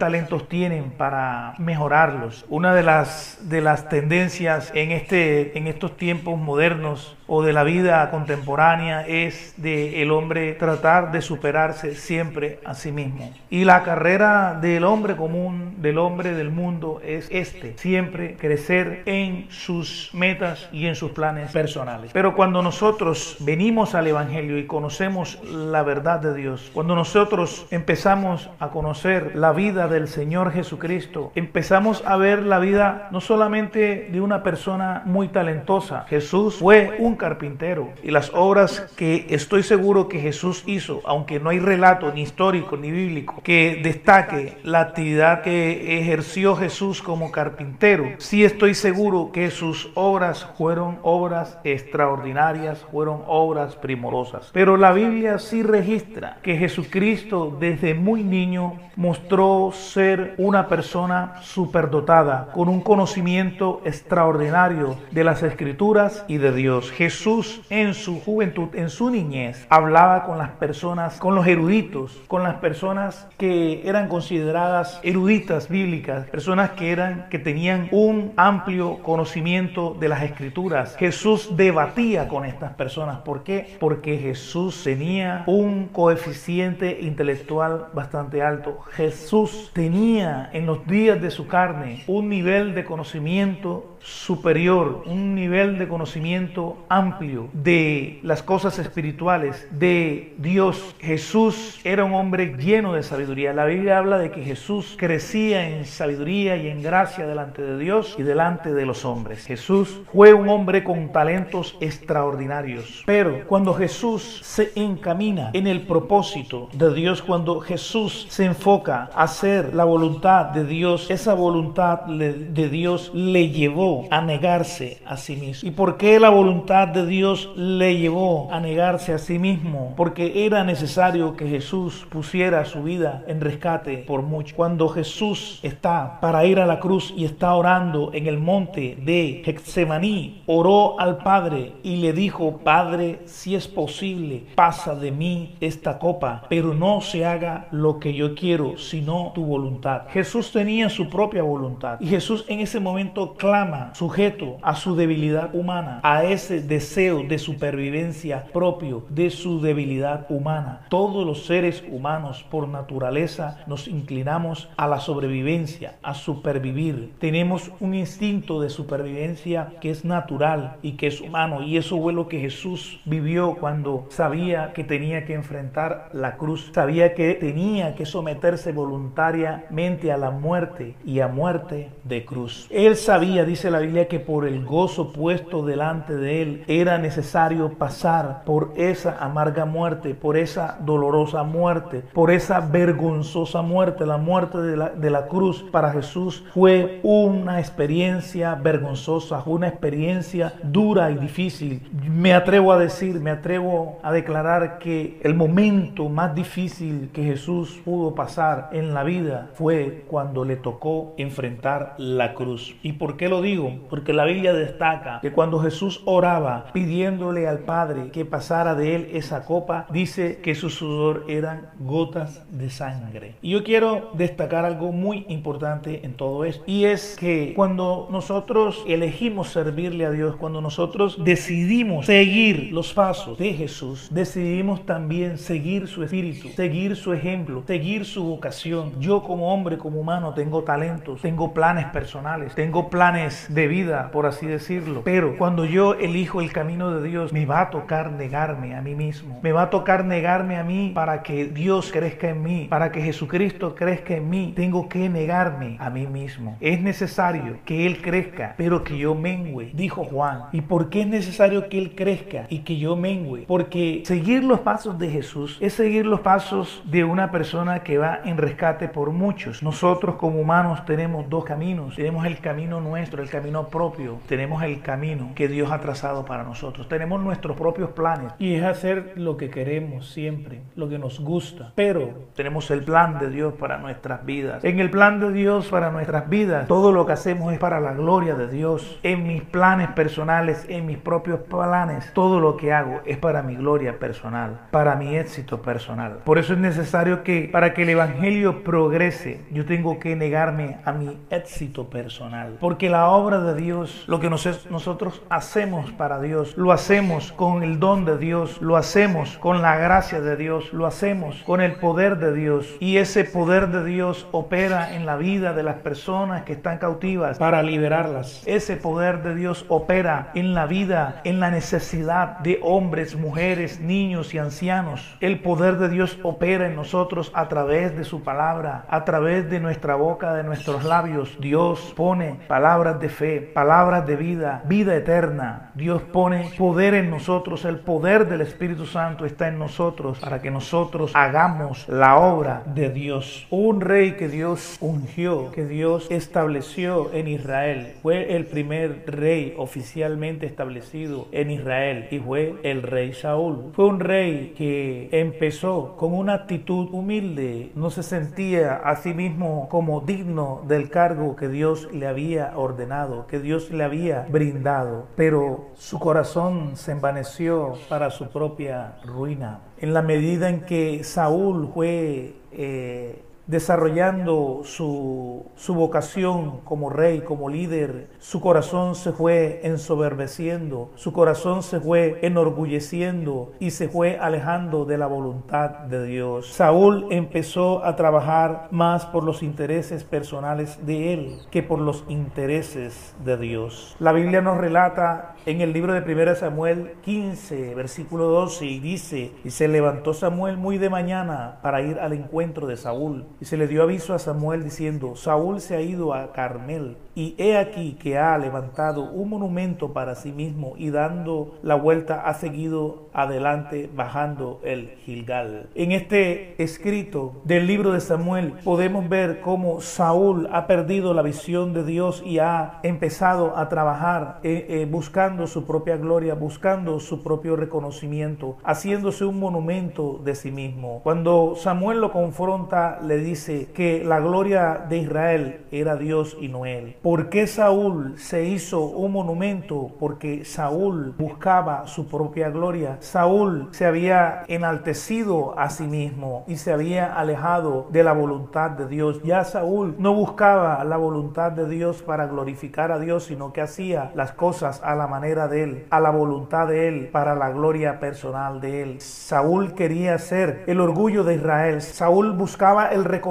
tienen 0.48 0.92
para 0.92 1.54
mejorarlos. 1.58 2.46
Una 2.50 2.74
de 2.74 2.84
las, 2.84 3.38
de 3.50 3.62
las 3.62 3.90
tendencias 3.90 4.72
en, 4.74 4.92
este, 4.92 5.58
en 5.58 5.68
estos 5.68 5.98
tiempos 5.98 6.38
modernos 6.38 7.16
o 7.28 7.42
de 7.42 7.54
la 7.54 7.64
vida 7.64 8.10
contemporánea 8.12 9.08
es 9.08 9.54
de 9.58 10.02
el 10.02 10.12
hombre 10.12 10.54
tratar 10.54 11.12
de 11.12 11.22
superarse 11.22 11.96
siempre 11.96 12.60
a 12.66 12.74
sí 12.74 12.92
mismo. 12.92 13.32
Y 13.50 13.66
la 13.66 13.84
carrera 13.84 14.58
del 14.60 14.84
hombre 14.84 15.16
común, 15.16 15.76
del 15.82 15.98
hombre 15.98 16.34
del 16.34 16.52
mundo 16.52 17.02
es 17.04 17.28
este, 17.32 17.78
siempre 17.78 18.36
crecer 18.36 19.04
en 19.06 19.48
sus 19.50 20.10
metas 20.14 20.70
y 20.72 20.86
en 20.88 20.96
sus 20.96 21.12
planes 21.12 21.52
personales. 21.52 22.12
Pero 22.14 22.36
cuando 22.36 22.62
nosotros 22.62 23.38
venimos 23.40 23.96
al 23.96 24.08
evangelio 24.08 24.58
y 24.58 24.66
conocemos 24.66 25.40
la 25.44 25.84
verdad 25.84 26.20
de 26.20 26.34
Dios, 26.34 26.72
cuando 26.74 26.96
nosotros 26.96 27.66
empezamos 27.72 28.50
a 28.60 28.70
conocer 28.70 29.36
la 29.36 29.54
vida 29.54 29.88
del 29.88 30.08
Señor 30.14 30.52
Jesucristo, 30.52 31.32
empezamos 31.34 32.04
a 32.06 32.18
ver 32.18 32.44
la 32.44 32.60
vida 32.60 33.10
no 33.12 33.20
solamente 33.20 34.10
de 34.12 34.22
una 34.22 34.44
persona 34.44 35.02
muy 35.06 35.30
talentosa. 35.30 36.06
Jesús 36.08 36.58
fue 36.58 36.98
un 37.00 37.16
carpintero 37.16 37.90
y 38.04 38.12
las 38.12 38.32
obras 38.36 38.94
que 38.96 39.26
estoy 39.32 39.64
seguro 39.64 40.08
que 40.08 40.20
Jesús 40.20 40.64
hizo, 40.68 41.02
aunque 41.06 41.40
no 41.40 41.50
hay 41.50 41.58
relato 41.58 42.14
ni 42.14 42.22
histórico 42.22 42.78
ni 42.78 42.92
bíblico 42.92 43.42
que 43.44 43.80
destaque 43.82 44.60
la 44.64 44.82
actividad 44.82 45.42
que 45.42 46.00
ejerció 46.00 46.56
Jesús 46.56 47.02
como 47.02 47.32
carpintero, 47.32 48.06
sí 48.20 48.46
estoy 48.46 48.76
seguro 48.76 49.32
que 49.34 49.50
sus 49.50 49.90
obras 49.96 50.48
fueron 50.60 51.00
obras 51.02 51.58
extraordinarias, 51.64 52.86
fueron 52.92 53.24
obras 53.26 53.76
primorosas. 53.76 54.52
Pero 54.54 54.78
la 54.78 54.94
Biblia 54.94 55.40
sí 55.40 55.64
registra 55.64 56.38
que 56.44 56.56
Jesucristo 56.56 57.58
desde 57.60 57.96
muy 57.96 58.24
niño 58.24 58.78
mostró 58.96 59.72
ser 59.74 60.03
una 60.38 60.68
persona 60.68 61.36
superdotada, 61.42 62.50
con 62.54 62.68
un 62.68 62.82
conocimiento 62.82 63.82
extraordinario 63.86 64.98
de 65.12 65.24
las 65.24 65.44
escrituras 65.44 66.26
y 66.28 66.38
de 66.38 66.52
Dios. 66.52 66.92
Jesús 66.92 67.62
en 67.70 67.94
su 67.94 68.20
juventud, 68.20 68.70
en 68.74 68.90
su 68.90 69.10
niñez, 69.10 69.66
hablaba 69.70 70.26
con 70.26 70.38
las 70.38 70.50
personas, 70.52 71.18
con 71.18 71.36
los 71.36 71.48
eruditos, 71.48 72.22
con 72.28 72.44
las 72.44 72.56
personas 72.56 73.28
que 73.38 73.88
eran 73.88 74.08
consideradas 74.08 75.00
eruditas 75.04 75.70
bíblicas, 75.70 76.28
personas 76.28 76.72
que 76.72 76.92
eran 76.92 77.28
que 77.30 77.40
tenían 77.40 77.88
un 77.92 78.34
amplio 78.36 79.00
conocimiento 79.04 79.96
de 80.00 80.10
las 80.10 80.24
escrituras. 80.24 80.96
Jesús 80.98 81.56
debatía 81.56 82.28
con 82.28 82.46
estas 82.46 82.74
personas, 82.74 83.20
¿por 83.20 83.44
qué? 83.44 83.78
Porque 83.80 84.18
Jesús 84.18 84.84
tenía 84.84 85.44
un 85.48 85.88
coeficiente 85.88 87.00
intelectual 87.02 87.88
bastante 87.94 88.42
alto. 88.42 88.80
Jesús 88.92 89.72
tenía 89.74 89.93
en 89.94 90.66
los 90.66 90.86
días 90.88 91.22
de 91.22 91.30
su 91.30 91.48
carne 91.48 92.04
un 92.08 92.28
nivel 92.28 92.74
de 92.74 92.84
conocimiento 92.84 93.93
superior, 94.04 95.04
un 95.06 95.34
nivel 95.34 95.80
de 95.80 95.88
conocimiento 95.88 96.78
amplio 96.90 97.48
de 97.54 98.20
las 98.22 98.44
cosas 98.44 98.78
espirituales, 98.78 99.68
de 99.72 100.34
Dios. 100.38 100.96
Jesús 101.00 101.80
era 101.84 102.04
un 102.04 102.14
hombre 102.14 102.56
lleno 102.58 102.94
de 102.94 103.04
sabiduría. 103.04 103.54
La 103.54 103.66
Biblia 103.66 103.98
habla 103.98 104.18
de 104.18 104.32
que 104.32 104.44
Jesús 104.44 104.96
crecía 104.98 105.70
en 105.70 105.86
sabiduría 105.86 106.58
y 106.58 106.68
en 106.68 106.82
gracia 106.82 107.26
delante 107.26 107.62
de 107.62 107.78
Dios 107.78 108.16
y 108.18 108.24
delante 108.24 108.74
de 108.74 108.86
los 108.86 109.06
hombres. 109.06 109.46
Jesús 109.46 110.02
fue 110.12 110.34
un 110.34 110.50
hombre 110.50 110.84
con 110.84 111.12
talentos 111.12 111.78
extraordinarios. 111.80 113.04
Pero 113.06 113.46
cuando 113.48 113.74
Jesús 113.74 114.42
se 114.44 114.72
encamina 114.76 115.52
en 115.54 115.68
el 115.68 115.82
propósito 115.82 116.70
de 116.74 116.94
Dios, 116.94 117.22
cuando 117.22 117.60
Jesús 117.62 118.28
se 118.30 118.46
enfoca 118.46 119.10
a 119.14 119.24
hacer 119.24 119.74
la 119.74 119.86
voluntad 119.86 120.48
de 120.48 120.66
Dios, 120.66 121.10
esa 121.10 121.34
voluntad 121.34 122.02
de 122.02 122.70
Dios 122.70 123.12
le 123.14 123.50
llevó 123.50 123.93
a 124.12 124.22
negarse 124.22 125.00
a 125.06 125.18
sí 125.18 125.36
mismo. 125.36 125.68
¿Y 125.68 125.72
por 125.72 125.98
qué 125.98 126.20
la 126.20 126.30
voluntad 126.30 126.88
de 126.88 127.06
Dios 127.06 127.50
le 127.56 127.98
llevó 127.98 128.50
a 128.52 128.60
negarse 128.60 129.14
a 129.14 129.18
sí 129.18 129.40
mismo? 129.40 129.94
Porque 129.96 130.46
era 130.46 130.64
necesario 130.64 131.36
que 131.36 131.48
Jesús 131.48 132.06
pusiera 132.10 132.66
su 132.66 132.84
vida 132.84 133.24
en 133.28 133.42
rescate 133.42 133.98
por 133.98 134.22
mucho. 134.22 134.56
Cuando 134.56 134.90
Jesús 134.90 135.60
está 135.64 136.20
para 136.22 136.46
ir 136.46 136.60
a 136.60 136.66
la 136.66 136.80
cruz 136.80 137.14
y 137.16 137.26
está 137.26 137.54
orando 137.56 138.12
en 138.14 138.28
el 138.28 138.40
monte 138.40 138.98
de 139.02 139.42
Getsemaní, 139.46 140.44
oró 140.46 141.00
al 141.00 141.18
Padre 141.18 141.74
y 141.84 141.98
le 141.98 142.14
dijo, 142.14 142.60
Padre, 142.64 143.22
si 143.26 143.56
es 143.56 143.68
posible, 143.68 144.44
pasa 144.56 144.96
de 144.96 145.12
mí 145.12 145.56
esta 145.60 146.00
copa, 146.00 146.44
pero 146.50 146.74
no 146.74 147.02
se 147.02 147.26
haga 147.26 147.68
lo 147.72 148.00
que 148.00 148.14
yo 148.14 148.36
quiero, 148.36 148.78
sino 148.78 149.32
tu 149.34 149.46
voluntad. 149.46 150.04
Jesús 150.10 150.52
tenía 150.52 150.90
su 150.90 151.10
propia 151.10 151.44
voluntad. 151.44 152.00
Y 152.00 152.08
Jesús 152.08 152.46
en 152.48 152.60
ese 152.60 152.80
momento 152.80 153.34
clama, 153.34 153.83
sujeto 153.94 154.58
a 154.62 154.76
su 154.76 154.96
debilidad 154.96 155.54
humana, 155.54 156.00
a 156.04 156.24
ese 156.24 156.62
deseo 156.62 157.24
de 157.24 157.38
supervivencia 157.38 158.46
propio 158.54 159.06
de 159.10 159.30
su 159.30 159.62
debilidad 159.62 160.26
humana. 160.30 160.86
Todos 160.90 161.26
los 161.26 161.46
seres 161.46 161.84
humanos 161.90 162.46
por 162.50 162.68
naturaleza 162.68 163.64
nos 163.68 163.88
inclinamos 163.88 164.70
a 164.78 164.88
la 164.88 165.00
sobrevivencia, 165.00 165.96
a 166.04 166.14
supervivir. 166.14 167.14
Tenemos 167.20 167.72
un 167.80 167.94
instinto 167.94 168.62
de 168.62 168.70
supervivencia 168.70 169.74
que 169.82 169.90
es 169.90 170.06
natural 170.06 170.78
y 170.82 170.94
que 170.94 171.08
es 171.08 171.22
humano. 171.22 171.64
Y 171.64 171.78
eso 171.78 172.00
fue 172.02 172.14
lo 172.14 172.28
que 172.28 172.40
Jesús 172.40 173.00
vivió 173.06 173.56
cuando 173.56 174.06
sabía 174.10 174.74
que 174.74 174.84
tenía 174.84 175.26
que 175.26 175.34
enfrentar 175.34 176.10
la 176.14 176.38
cruz, 176.38 176.72
sabía 176.74 177.14
que 177.14 177.34
tenía 177.36 177.96
que 177.96 178.06
someterse 178.06 178.72
voluntariamente 178.72 180.12
a 180.12 180.18
la 180.18 180.32
muerte 180.32 180.96
y 181.06 181.20
a 181.20 181.28
muerte 181.28 181.92
de 182.04 182.26
cruz. 182.26 182.68
Él 182.70 182.96
sabía, 182.96 183.46
dice 183.46 183.70
la 183.74 183.80
Biblia, 183.80 184.08
que 184.08 184.20
por 184.20 184.46
el 184.46 184.64
gozo 184.64 185.12
puesto 185.12 185.66
delante 185.66 186.16
de 186.16 186.42
él 186.42 186.64
era 186.68 186.98
necesario 186.98 187.74
pasar 187.74 188.44
por 188.46 188.72
esa 188.76 189.18
amarga 189.20 189.66
muerte, 189.66 190.16
por 190.16 190.38
esa 190.38 190.78
dolorosa 190.80 191.44
muerte, 191.44 192.04
por 192.14 192.32
esa 192.32 192.62
vergonzosa 192.62 193.62
muerte, 193.62 194.06
la 194.06 194.18
muerte 194.18 194.60
de 194.60 194.78
la, 194.78 194.90
de 194.90 195.10
la 195.10 195.28
cruz. 195.28 195.66
Para 195.72 195.92
Jesús 195.92 196.46
fue 196.54 197.00
una 197.04 197.60
experiencia 197.60 198.56
vergonzosa, 198.56 199.42
fue 199.42 199.54
una 199.54 199.68
experiencia 199.68 200.54
dura 200.64 201.12
y 201.12 201.16
difícil. 201.16 201.82
Me 202.10 202.34
atrevo 202.34 202.72
a 202.72 202.78
decir, 202.78 203.20
me 203.20 203.32
atrevo 203.32 204.00
a 204.04 204.12
declarar 204.12 204.80
que 204.80 205.20
el 205.24 205.34
momento 205.34 206.10
más 206.10 206.36
difícil 206.36 207.10
que 207.12 207.24
Jesús 207.24 207.82
pudo 207.84 208.16
pasar 208.16 208.70
en 208.72 208.94
la 208.94 209.04
vida 209.04 209.50
fue 209.54 210.04
cuando 210.08 210.46
le 210.46 210.56
tocó 210.56 211.14
enfrentar 211.18 211.96
la 211.98 212.34
cruz. 212.34 212.76
¿Y 212.84 212.94
por 212.94 213.18
qué 213.18 213.30
lo 213.30 213.42
digo? 213.42 213.63
Porque 213.90 214.14
la 214.14 214.26
Biblia 214.26 214.54
destaca 214.54 215.20
que 215.22 215.32
cuando 215.32 215.60
Jesús 215.60 216.02
oraba 216.06 216.66
pidiéndole 216.74 217.48
al 217.48 217.60
Padre 217.60 218.12
que 218.12 218.26
pasara 218.26 218.76
de 218.76 218.96
él 218.96 219.10
esa 219.14 219.46
copa, 219.46 219.86
dice 219.90 220.40
que 220.42 220.56
su 220.56 220.70
sudor 220.70 221.26
eran 221.28 221.68
gotas 221.80 222.44
de 222.52 222.70
sangre. 222.70 223.36
Y 223.42 223.52
yo 223.52 223.64
quiero 223.64 224.12
destacar 224.14 224.66
algo 224.66 224.92
muy 224.92 225.26
importante 225.30 226.06
en 226.06 226.14
todo 226.14 226.46
esto. 226.46 226.64
Y 226.66 226.86
es 226.86 227.16
que 227.20 227.54
cuando 227.56 228.08
nosotros 228.12 228.84
elegimos 228.88 229.50
servirle 229.50 230.06
a 230.06 230.12
Dios, 230.12 230.36
cuando 230.36 230.62
nosotros 230.62 231.24
decidimos 231.24 232.06
seguir 232.06 232.70
los 232.72 232.94
pasos 232.94 233.38
de 233.38 233.54
Jesús, 233.54 234.10
decidimos 234.12 234.86
también 234.86 235.38
seguir 235.38 235.88
su 235.88 236.04
espíritu, 236.04 236.50
seguir 236.50 236.96
su 236.96 237.14
ejemplo, 237.14 237.64
seguir 237.66 238.06
su 238.06 238.24
vocación. 238.24 239.00
Yo 239.00 239.24
como 239.24 239.54
hombre, 239.54 239.78
como 239.78 240.00
humano, 240.00 240.34
tengo 240.34 240.64
talentos, 240.64 241.22
tengo 241.22 241.54
planes 241.54 241.86
personales, 241.88 242.56
tengo 242.56 242.90
planes 242.90 243.43
de 243.50 243.68
vida, 243.68 244.12
por 244.12 244.26
así 244.26 244.46
decirlo. 244.46 245.02
Pero 245.04 245.38
cuando 245.38 245.66
yo 245.66 245.96
elijo 245.96 246.42
el 246.42 246.52
camino 246.52 246.92
de 246.92 247.08
Dios, 247.08 247.34
me 247.34 247.46
va 247.46 247.62
a 247.62 247.70
tocar 247.70 248.12
negarme 248.12 248.76
a 248.76 248.82
mí 248.82 248.96
mismo. 248.96 249.40
Me 249.42 249.52
va 249.52 249.64
a 249.64 249.70
tocar 249.70 250.06
negarme 250.06 250.58
a 250.58 250.64
mí 250.64 250.92
para 250.94 251.24
que 251.24 251.46
Dios 251.46 251.92
crezca 251.92 252.30
en 252.30 252.44
mí, 252.44 252.68
para 252.70 252.92
que 252.92 253.02
Jesucristo 253.02 253.76
crezca 253.76 254.16
en 254.16 254.30
mí. 254.30 254.54
Tengo 254.56 254.90
que 254.90 255.10
negarme 255.10 255.78
a 255.80 255.90
mí 255.90 256.08
mismo. 256.08 256.58
Es 256.60 256.82
necesario 256.82 257.58
que 257.66 257.86
Él 257.86 258.02
crezca, 258.02 258.54
pero 258.58 258.84
que 258.84 258.98
yo 258.98 259.16
mengüe, 259.16 259.72
dijo 259.74 260.04
Juan. 260.04 260.44
¿Y 260.52 260.62
por 260.62 260.90
qué 260.90 261.02
es 261.02 261.08
necesario 261.08 261.70
que 261.70 261.78
Él 261.78 261.96
crezca 261.96 262.46
y 262.50 262.60
que 262.60 262.78
yo 262.78 262.96
mengüe? 262.96 263.46
Porque 263.48 264.04
seguir 264.06 264.44
los 264.44 264.60
pasos 264.60 264.98
de 265.00 265.10
Jesús 265.10 265.58
es 265.62 265.74
seguir 265.74 266.06
los 266.06 266.22
pasos 266.22 266.84
de 266.86 267.04
una 267.04 267.32
persona 267.32 267.84
que 267.84 267.98
va 267.98 268.20
en 268.24 268.38
rescate 268.38 268.88
por 268.88 269.12
muchos. 269.12 269.64
Nosotros 269.64 270.16
como 270.16 270.40
humanos 270.40 270.86
tenemos 270.86 271.30
dos 271.30 271.44
caminos. 271.46 271.96
Tenemos 271.96 272.26
el 272.26 272.40
camino 272.40 272.82
nuestro, 272.82 273.22
el 273.22 273.30
camino 273.34 273.68
propio. 273.68 274.20
Tenemos 274.28 274.62
el 274.62 274.82
camino 274.82 275.32
que 275.34 275.48
Dios 275.48 275.72
ha 275.72 275.82
trazado 275.82 276.24
para 276.24 276.44
nosotros. 276.44 276.88
Tenemos 276.88 277.20
nuestros 277.20 277.58
propios 277.58 277.90
planes 277.90 278.32
y 278.38 278.54
es 278.54 278.64
hacer 278.64 279.14
lo 279.16 279.38
que 279.38 279.50
queremos 279.50 280.08
siempre, 280.12 280.62
lo 280.76 280.88
que 280.88 281.00
nos 281.00 281.20
gusta. 281.20 281.72
Pero 281.74 282.12
tenemos 282.36 282.70
el 282.70 282.84
plan 282.84 283.18
de 283.18 283.32
Dios 283.32 283.56
para 283.56 283.80
nuestras 283.80 284.24
vidas. 284.24 284.64
En 284.64 284.80
el 284.80 284.92
plan 284.92 285.20
de 285.20 285.32
Dios 285.32 285.68
para 285.70 285.90
nuestras 285.90 286.30
vidas, 286.30 286.68
todo 286.68 286.92
lo 286.92 287.08
que 287.08 287.14
hacemos 287.14 287.52
es 287.52 287.58
para 287.58 287.80
la 287.80 287.94
gloria 287.94 288.36
de 288.36 288.48
Dios. 288.48 289.00
En 289.02 289.26
mis 289.26 289.42
planes 289.42 289.90
personales, 289.90 290.68
en 290.70 290.86
mis 290.86 291.00
propios 291.00 291.40
planes, 291.40 292.12
todo 292.14 292.40
lo 292.40 292.56
que 292.56 292.72
hago 292.72 293.02
es 293.04 293.18
para 293.18 293.42
mi 293.42 293.56
gloria 293.56 293.98
personal, 293.98 294.60
para 294.70 294.96
mi 294.96 295.18
éxito 295.18 295.64
personal. 295.64 296.20
Por 296.24 296.38
eso 296.38 296.54
es 296.54 296.60
necesario 296.60 297.24
que 297.24 297.50
para 297.52 297.74
que 297.74 297.82
el 297.82 297.90
Evangelio 297.90 298.64
progrese, 298.64 299.42
yo 299.50 299.66
tengo 299.66 299.98
que 299.98 300.16
negarme 300.16 300.78
a 300.86 300.92
mi 300.92 301.18
éxito 301.32 301.90
personal. 301.90 302.58
Porque 302.60 302.92
la 302.92 303.10
obra 303.10 303.23
de 303.24 303.56
Dios, 303.56 304.04
lo 304.08 304.20
que 304.20 304.30
nosotros 304.30 305.22
hacemos 305.30 305.92
para 305.92 306.20
Dios, 306.20 306.58
lo 306.58 306.74
hacemos 306.74 307.32
con 307.32 307.64
el 307.64 307.80
don 307.80 308.04
de 308.04 308.18
Dios, 308.18 308.62
lo 308.62 308.76
hacemos 308.76 309.38
con 309.38 309.62
la 309.62 309.78
gracia 309.78 310.20
de 310.20 310.36
Dios, 310.36 310.74
lo 310.74 310.86
hacemos 310.86 311.42
con 311.44 311.62
el 311.62 311.76
poder 311.76 312.18
de 312.18 312.34
Dios. 312.34 312.76
Y 312.82 312.98
ese 312.98 313.24
poder 313.24 313.70
de 313.70 313.86
Dios 313.86 314.28
opera 314.32 314.94
en 314.94 315.06
la 315.06 315.16
vida 315.16 315.54
de 315.54 315.64
las 315.64 315.78
personas 315.78 316.44
que 316.44 316.54
están 316.54 316.80
cautivas 316.80 317.38
para 317.38 317.64
liberarlas. 317.64 318.44
Ese 318.46 318.76
poder 318.76 319.24
de 319.24 319.36
Dios 319.36 319.66
opera 319.70 320.32
en 320.36 320.54
la 320.54 320.66
vida, 320.66 321.22
en 321.24 321.40
la 321.40 321.50
necesidad 321.50 322.40
de 322.40 322.60
hombres, 322.62 323.16
mujeres, 323.16 323.80
niños 323.80 324.34
y 324.34 324.38
ancianos. 324.38 325.16
El 325.22 325.40
poder 325.40 325.78
de 325.78 325.88
Dios 325.88 326.20
opera 326.24 326.68
en 326.68 326.76
nosotros 326.76 327.32
a 327.34 327.48
través 327.48 327.96
de 327.96 328.04
su 328.04 328.22
palabra, 328.22 328.86
a 328.90 329.06
través 329.06 329.50
de 329.50 329.62
nuestra 329.62 329.96
boca, 329.96 330.34
de 330.34 330.44
nuestros 330.44 330.84
labios. 330.84 331.38
Dios 331.40 331.94
pone 331.96 332.40
palabras 332.48 333.00
de 333.00 333.13
fe, 333.14 333.40
palabras 333.40 334.06
de 334.06 334.18
vida, 334.18 334.62
vida 334.66 334.96
eterna. 334.96 335.72
Dios 335.76 336.02
pone 336.02 336.52
poder 336.58 336.94
en 336.94 337.10
nosotros, 337.10 337.64
el 337.64 337.80
poder 337.80 338.28
del 338.28 338.42
Espíritu 338.42 338.86
Santo 338.86 339.26
está 339.26 339.48
en 339.48 339.58
nosotros 339.58 340.20
para 340.20 340.42
que 340.42 340.52
nosotros 340.52 341.12
hagamos 341.14 341.88
la 341.88 342.18
obra 342.18 342.64
de 342.66 342.90
Dios. 342.90 343.48
Un 343.50 343.80
rey 343.80 344.14
que 344.14 344.28
Dios 344.28 344.78
ungió, 344.82 345.52
que 345.52 345.66
Dios 345.66 346.08
estableció 346.12 347.14
en 347.14 347.28
Israel, 347.28 347.94
fue 348.02 348.36
el 348.36 348.46
primer 348.46 349.04
rey 349.08 349.54
oficialmente 349.58 350.46
establecido 350.46 351.28
en 351.32 351.52
Israel 351.52 352.08
y 352.12 352.20
fue 352.20 352.56
el 352.64 352.82
rey 352.82 353.14
Saúl. 353.14 353.72
Fue 353.74 353.86
un 353.86 354.00
rey 354.00 354.54
que 354.58 355.10
empezó 355.12 355.96
con 355.96 356.14
una 356.14 356.34
actitud 356.34 356.90
humilde, 356.92 357.72
no 357.76 357.90
se 357.90 358.04
sentía 358.04 358.76
a 358.76 358.96
sí 358.98 359.14
mismo 359.14 359.70
como 359.70 360.02
digno 360.02 360.64
del 360.68 360.90
cargo 360.90 361.36
que 361.36 361.48
Dios 361.48 361.88
le 361.94 362.08
había 362.08 362.54
ordenado, 362.56 363.03
que 363.28 363.40
Dios 363.40 363.72
le 363.72 363.84
había 363.84 364.26
brindado, 364.30 365.06
pero 365.16 365.68
su 365.76 366.00
corazón 366.00 366.76
se 366.76 366.92
envaneció 366.92 367.74
para 367.90 368.10
su 368.12 368.30
propia 368.30 368.96
ruina. 369.06 369.60
En 369.78 369.94
la 369.94 370.02
medida 370.02 370.50
en 370.50 370.62
que 370.62 371.04
Saúl 371.04 371.70
fue 371.74 372.36
eh, 372.52 373.24
desarrollando 373.48 374.62
su, 374.64 375.46
su, 375.56 375.74
vocación 375.74 376.62
como 376.62 376.90
rey, 376.90 377.22
como 377.22 377.50
líder, 377.50 378.08
su 378.20 378.40
corazón 378.40 378.96
se 378.96 379.12
fue 379.12 379.62
ensoberbeciendo, 379.64 380.92
su 380.96 381.12
corazón 381.12 381.64
se 381.64 381.80
fue 381.80 382.20
enorgulleciendo 382.22 383.52
y 383.60 383.72
se 383.72 383.90
fue 383.90 384.18
alejando 384.18 384.86
de 384.86 384.98
la 384.98 385.08
voluntad 385.08 385.70
de 385.70 386.06
Dios. 386.06 386.54
Saúl 386.54 387.08
empezó 387.10 387.84
a 387.84 387.96
trabajar 387.96 388.68
más 388.72 389.06
por 389.06 389.24
los 389.24 389.44
intereses 389.44 390.04
personales 390.04 390.86
de 390.86 391.14
él 391.14 391.40
que 391.52 391.64
por 391.64 391.80
los 391.80 392.06
intereses 392.08 393.16
de 393.26 393.38
Dios. 393.38 393.96
La 394.00 394.14
Biblia 394.14 394.42
nos 394.42 394.58
relata 394.58 395.36
en 395.46 395.62
el 395.62 395.74
libro 395.74 395.94
de 395.94 396.00
1 396.00 396.36
Samuel 396.36 396.94
15, 397.02 397.76
versículo 397.76 398.28
12, 398.28 398.66
y 398.66 398.80
dice, 398.80 399.32
y 399.44 399.50
se 399.50 399.68
levantó 399.68 400.14
Samuel 400.14 400.58
muy 400.58 400.78
de 400.78 400.90
mañana 400.90 401.60
para 401.62 401.82
ir 401.82 402.00
al 402.00 402.14
encuentro 402.14 402.68
de 402.68 402.78
Saúl 402.78 403.26
y 403.44 403.46
se 403.46 403.58
le 403.58 403.68
dio 403.68 403.84
aviso 403.84 404.14
a 404.14 404.20
Samuel 404.20 404.64
diciendo, 404.64 405.18
Saúl 405.18 405.60
se 405.60 405.76
ha 405.76 405.82
ido 405.82 406.14
a 406.14 406.32
Carmel 406.32 406.96
y 407.14 407.36
he 407.38 407.58
aquí 407.58 407.98
que 408.02 408.18
ha 408.18 408.38
levantado 408.38 409.04
un 409.12 409.30
monumento 409.30 409.92
para 409.92 410.16
sí 410.16 410.32
mismo 410.32 410.76
y 410.78 410.92
dando 410.92 411.60
la 411.62 411.76
vuelta 411.76 412.22
ha 412.26 412.34
seguido 412.36 413.10
adelante 413.14 413.90
bajando 413.94 414.62
el 414.64 414.92
Gilgal. 415.04 415.68
En 415.76 415.92
este 415.92 416.56
escrito 416.64 417.42
del 417.44 417.68
libro 417.68 417.92
de 417.92 418.00
Samuel 418.00 418.54
podemos 418.64 419.10
ver 419.10 419.42
cómo 419.42 419.82
Saúl 419.82 420.48
ha 420.54 420.66
perdido 420.66 421.14
la 421.14 421.22
visión 421.22 421.74
de 421.74 421.84
Dios 421.84 422.24
y 422.26 422.40
ha 422.40 422.80
empezado 422.82 423.58
a 423.58 423.68
trabajar 423.68 424.40
eh, 424.44 424.66
eh, 424.70 424.88
buscando 424.90 425.48
su 425.48 425.66
propia 425.66 425.98
gloria, 425.98 426.34
buscando 426.34 427.02
su 427.02 427.22
propio 427.22 427.58
reconocimiento, 427.58 428.56
haciéndose 428.64 429.26
un 429.26 429.38
monumento 429.38 430.22
de 430.24 430.34
sí 430.34 430.50
mismo. 430.50 431.02
Cuando 431.04 431.56
Samuel 431.58 432.00
lo 432.00 432.12
confronta, 432.12 433.00
le 433.04 433.18
dice 433.18 433.33
dice 433.34 433.70
que 433.74 434.04
la 434.04 434.20
gloria 434.20 434.86
de 434.88 434.98
Israel 434.98 435.66
era 435.72 435.96
Dios 435.96 436.38
y 436.40 436.50
no 436.50 436.68
él. 436.68 436.98
¿Por 437.02 437.30
qué 437.30 437.48
Saúl 437.48 438.14
se 438.20 438.46
hizo 438.46 438.86
un 438.86 439.14
monumento? 439.14 439.90
Porque 440.00 440.46
Saúl 440.46 441.16
buscaba 441.18 441.88
su 441.88 442.08
propia 442.08 442.52
gloria. 442.52 442.98
Saúl 443.00 443.70
se 443.72 443.88
había 443.88 444.44
enaltecido 444.48 445.58
a 445.58 445.72
sí 445.72 445.88
mismo 445.88 446.44
y 446.48 446.58
se 446.58 446.72
había 446.72 447.16
alejado 447.16 447.88
de 447.90 448.04
la 448.04 448.14
voluntad 448.14 448.70
de 448.70 448.88
Dios. 448.88 449.24
Ya 449.24 449.44
Saúl 449.46 449.96
no 449.98 450.14
buscaba 450.14 450.84
la 450.84 450.98
voluntad 450.98 451.54
de 451.54 451.68
Dios 451.68 452.04
para 452.04 452.28
glorificar 452.28 452.92
a 452.92 453.00
Dios, 453.00 453.24
sino 453.24 453.52
que 453.52 453.62
hacía 453.62 454.12
las 454.14 454.34
cosas 454.34 454.80
a 454.84 454.94
la 454.94 455.08
manera 455.08 455.48
de 455.48 455.64
él, 455.64 455.88
a 455.90 456.00
la 456.00 456.12
voluntad 456.12 456.68
de 456.68 456.88
él, 456.88 457.10
para 457.12 457.34
la 457.34 457.50
gloria 457.50 458.00
personal 458.00 458.62
de 458.62 458.84
él. 458.84 459.02
Saúl 459.02 459.74
quería 459.74 460.20
ser 460.20 460.66
el 460.68 460.80
orgullo 460.80 461.24
de 461.24 461.34
Israel. 461.34 461.82
Saúl 461.82 462.34
buscaba 462.34 462.90
el 462.90 463.04
reconocimiento 463.04 463.23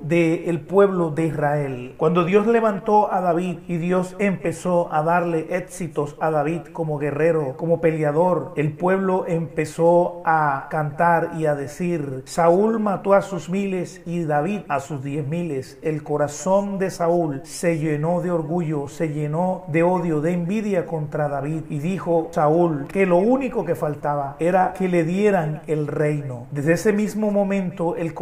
del 0.00 0.60
pueblo 0.60 1.10
de 1.10 1.26
Israel. 1.26 1.94
Cuando 1.96 2.24
Dios 2.24 2.46
levantó 2.46 3.12
a 3.12 3.20
David 3.20 3.58
y 3.66 3.76
Dios 3.76 4.14
empezó 4.18 4.92
a 4.92 5.02
darle 5.02 5.48
éxitos 5.50 6.16
a 6.20 6.30
David 6.30 6.62
como 6.72 6.98
guerrero, 6.98 7.56
como 7.56 7.80
peleador, 7.80 8.52
el 8.56 8.72
pueblo 8.72 9.24
empezó 9.26 10.22
a 10.24 10.68
cantar 10.70 11.32
y 11.36 11.46
a 11.46 11.54
decir, 11.54 12.22
Saúl 12.26 12.78
mató 12.78 13.14
a 13.14 13.22
sus 13.22 13.50
miles 13.50 14.00
y 14.06 14.24
David 14.24 14.60
a 14.68 14.78
sus 14.80 15.02
diez 15.02 15.26
miles. 15.26 15.78
El 15.82 16.02
corazón 16.02 16.78
de 16.78 16.90
Saúl 16.90 17.40
se 17.44 17.78
llenó 17.78 18.20
de 18.20 18.30
orgullo, 18.30 18.88
se 18.88 19.08
llenó 19.08 19.64
de 19.68 19.82
odio, 19.82 20.20
de 20.20 20.32
envidia 20.32 20.86
contra 20.86 21.28
David 21.28 21.62
y 21.68 21.78
dijo 21.80 22.28
Saúl 22.30 22.86
que 22.86 23.06
lo 23.06 23.16
único 23.16 23.64
que 23.64 23.74
faltaba 23.74 24.36
era 24.38 24.72
que 24.72 24.88
le 24.88 25.04
dieran 25.04 25.62
el 25.66 25.86
reino. 25.86 26.46
Desde 26.52 26.74
ese 26.74 26.92
mismo 26.92 27.30
momento 27.30 27.96
el 27.96 28.14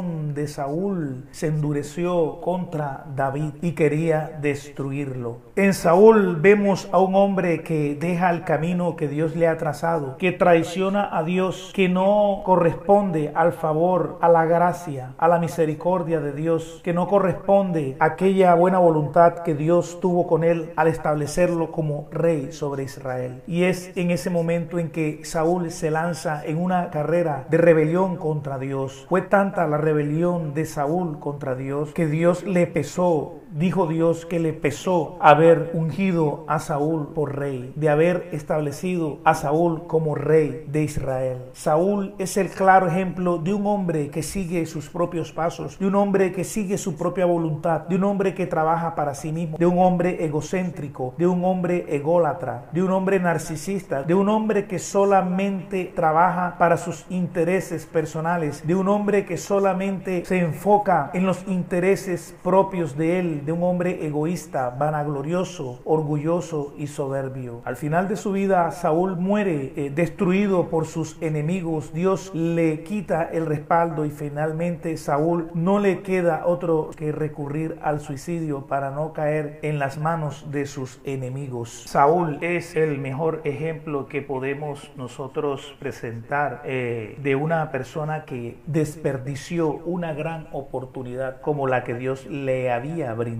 de 0.00 0.48
Saúl 0.48 1.24
se 1.32 1.48
endureció 1.48 2.40
contra 2.40 3.04
David 3.14 3.52
y 3.60 3.72
quería 3.72 4.38
destruirlo. 4.40 5.38
En 5.54 5.74
Saúl 5.74 6.36
vemos 6.36 6.88
a 6.92 6.98
un 6.98 7.14
hombre 7.14 7.62
que 7.62 7.94
deja 7.94 8.30
el 8.30 8.44
camino 8.44 8.96
que 8.96 9.08
Dios 9.08 9.36
le 9.36 9.48
ha 9.48 9.58
trazado, 9.58 10.16
que 10.16 10.32
traiciona 10.32 11.14
a 11.14 11.22
Dios, 11.24 11.72
que 11.74 11.90
no 11.90 12.40
corresponde 12.44 13.32
al 13.34 13.52
favor, 13.52 14.16
a 14.22 14.30
la 14.30 14.46
gracia, 14.46 15.12
a 15.18 15.28
la 15.28 15.38
misericordia 15.38 16.20
de 16.20 16.32
Dios, 16.32 16.80
que 16.82 16.94
no 16.94 17.06
corresponde 17.06 17.96
a 17.98 18.06
aquella 18.06 18.54
buena 18.54 18.78
voluntad 18.78 19.40
que 19.40 19.54
Dios 19.54 20.00
tuvo 20.00 20.26
con 20.26 20.44
él 20.44 20.72
al 20.76 20.88
establecerlo 20.88 21.70
como 21.70 22.08
rey 22.10 22.52
sobre 22.52 22.84
Israel. 22.84 23.42
Y 23.46 23.64
es 23.64 23.94
en 23.96 24.10
ese 24.10 24.30
momento 24.30 24.78
en 24.78 24.90
que 24.90 25.20
Saúl 25.24 25.70
se 25.70 25.90
lanza 25.90 26.42
en 26.46 26.56
una 26.56 26.88
carrera 26.90 27.44
de 27.50 27.58
rebelión 27.58 28.16
contra 28.16 28.58
Dios. 28.58 29.04
Fue 29.08 29.20
tanta 29.20 29.66
la 29.66 29.81
rebelión 29.82 30.54
de 30.54 30.64
Saúl 30.64 31.18
contra 31.18 31.54
Dios 31.54 31.92
que 31.92 32.06
Dios 32.06 32.44
le 32.44 32.66
pesó 32.66 33.41
dijo 33.54 33.86
Dios 33.86 34.26
que 34.26 34.38
le 34.38 34.52
pesó 34.52 35.16
haber 35.20 35.70
ungido 35.74 36.44
a 36.48 36.58
Saúl 36.58 37.08
por 37.14 37.36
rey, 37.36 37.72
de 37.76 37.88
haber 37.88 38.28
establecido 38.32 39.18
a 39.24 39.34
Saúl 39.34 39.86
como 39.86 40.14
rey 40.14 40.64
de 40.68 40.82
Israel. 40.82 41.38
Saúl 41.52 42.14
es 42.18 42.36
el 42.36 42.48
claro 42.48 42.86
ejemplo 42.86 43.38
de 43.38 43.54
un 43.54 43.66
hombre 43.66 44.10
que 44.10 44.22
sigue 44.22 44.66
sus 44.66 44.88
propios 44.88 45.32
pasos, 45.32 45.78
de 45.78 45.86
un 45.86 45.94
hombre 45.94 46.32
que 46.32 46.44
sigue 46.44 46.78
su 46.78 46.96
propia 46.96 47.26
voluntad, 47.26 47.82
de 47.82 47.96
un 47.96 48.04
hombre 48.04 48.34
que 48.34 48.46
trabaja 48.46 48.94
para 48.94 49.14
sí 49.14 49.32
mismo, 49.32 49.58
de 49.58 49.66
un 49.66 49.78
hombre 49.78 50.24
egocéntrico, 50.24 51.14
de 51.18 51.26
un 51.26 51.44
hombre 51.44 51.86
ególatra, 51.88 52.66
de 52.72 52.82
un 52.82 52.90
hombre 52.90 53.20
narcisista, 53.20 54.02
de 54.02 54.14
un 54.14 54.28
hombre 54.28 54.66
que 54.66 54.78
solamente 54.78 55.92
trabaja 55.94 56.56
para 56.58 56.76
sus 56.76 57.04
intereses 57.10 57.86
personales, 57.86 58.66
de 58.66 58.74
un 58.74 58.88
hombre 58.88 59.24
que 59.24 59.36
solamente 59.36 60.24
se 60.24 60.38
enfoca 60.38 61.10
en 61.14 61.26
los 61.26 61.46
intereses 61.48 62.34
propios 62.42 62.96
de 62.96 63.18
él, 63.18 63.41
de 63.44 63.52
un 63.52 63.62
hombre 63.62 64.06
egoísta, 64.06 64.70
vanaglorioso, 64.70 65.80
orgulloso 65.84 66.74
y 66.78 66.86
soberbio. 66.86 67.60
Al 67.64 67.76
final 67.76 68.08
de 68.08 68.16
su 68.16 68.32
vida, 68.32 68.70
Saúl 68.70 69.16
muere 69.16 69.72
eh, 69.76 69.90
destruido 69.94 70.68
por 70.68 70.86
sus 70.86 71.20
enemigos. 71.20 71.92
Dios 71.92 72.32
le 72.34 72.82
quita 72.84 73.24
el 73.24 73.46
respaldo 73.46 74.04
y 74.04 74.10
finalmente 74.10 74.96
Saúl 74.96 75.50
no 75.54 75.78
le 75.78 76.02
queda 76.02 76.46
otro 76.46 76.90
que 76.96 77.12
recurrir 77.12 77.78
al 77.82 78.00
suicidio 78.00 78.66
para 78.66 78.90
no 78.90 79.12
caer 79.12 79.58
en 79.62 79.78
las 79.78 79.98
manos 79.98 80.50
de 80.50 80.66
sus 80.66 81.00
enemigos. 81.04 81.84
Saúl 81.86 82.38
es 82.40 82.76
el 82.76 82.98
mejor 82.98 83.40
ejemplo 83.44 84.06
que 84.06 84.22
podemos 84.22 84.90
nosotros 84.96 85.74
presentar 85.78 86.62
eh, 86.64 87.18
de 87.22 87.36
una 87.36 87.70
persona 87.70 88.24
que 88.24 88.58
desperdició 88.66 89.70
una 89.84 90.12
gran 90.12 90.48
oportunidad 90.52 91.40
como 91.40 91.66
la 91.66 91.84
que 91.84 91.94
Dios 91.94 92.26
le 92.26 92.70
había 92.70 93.12
brindado 93.14 93.31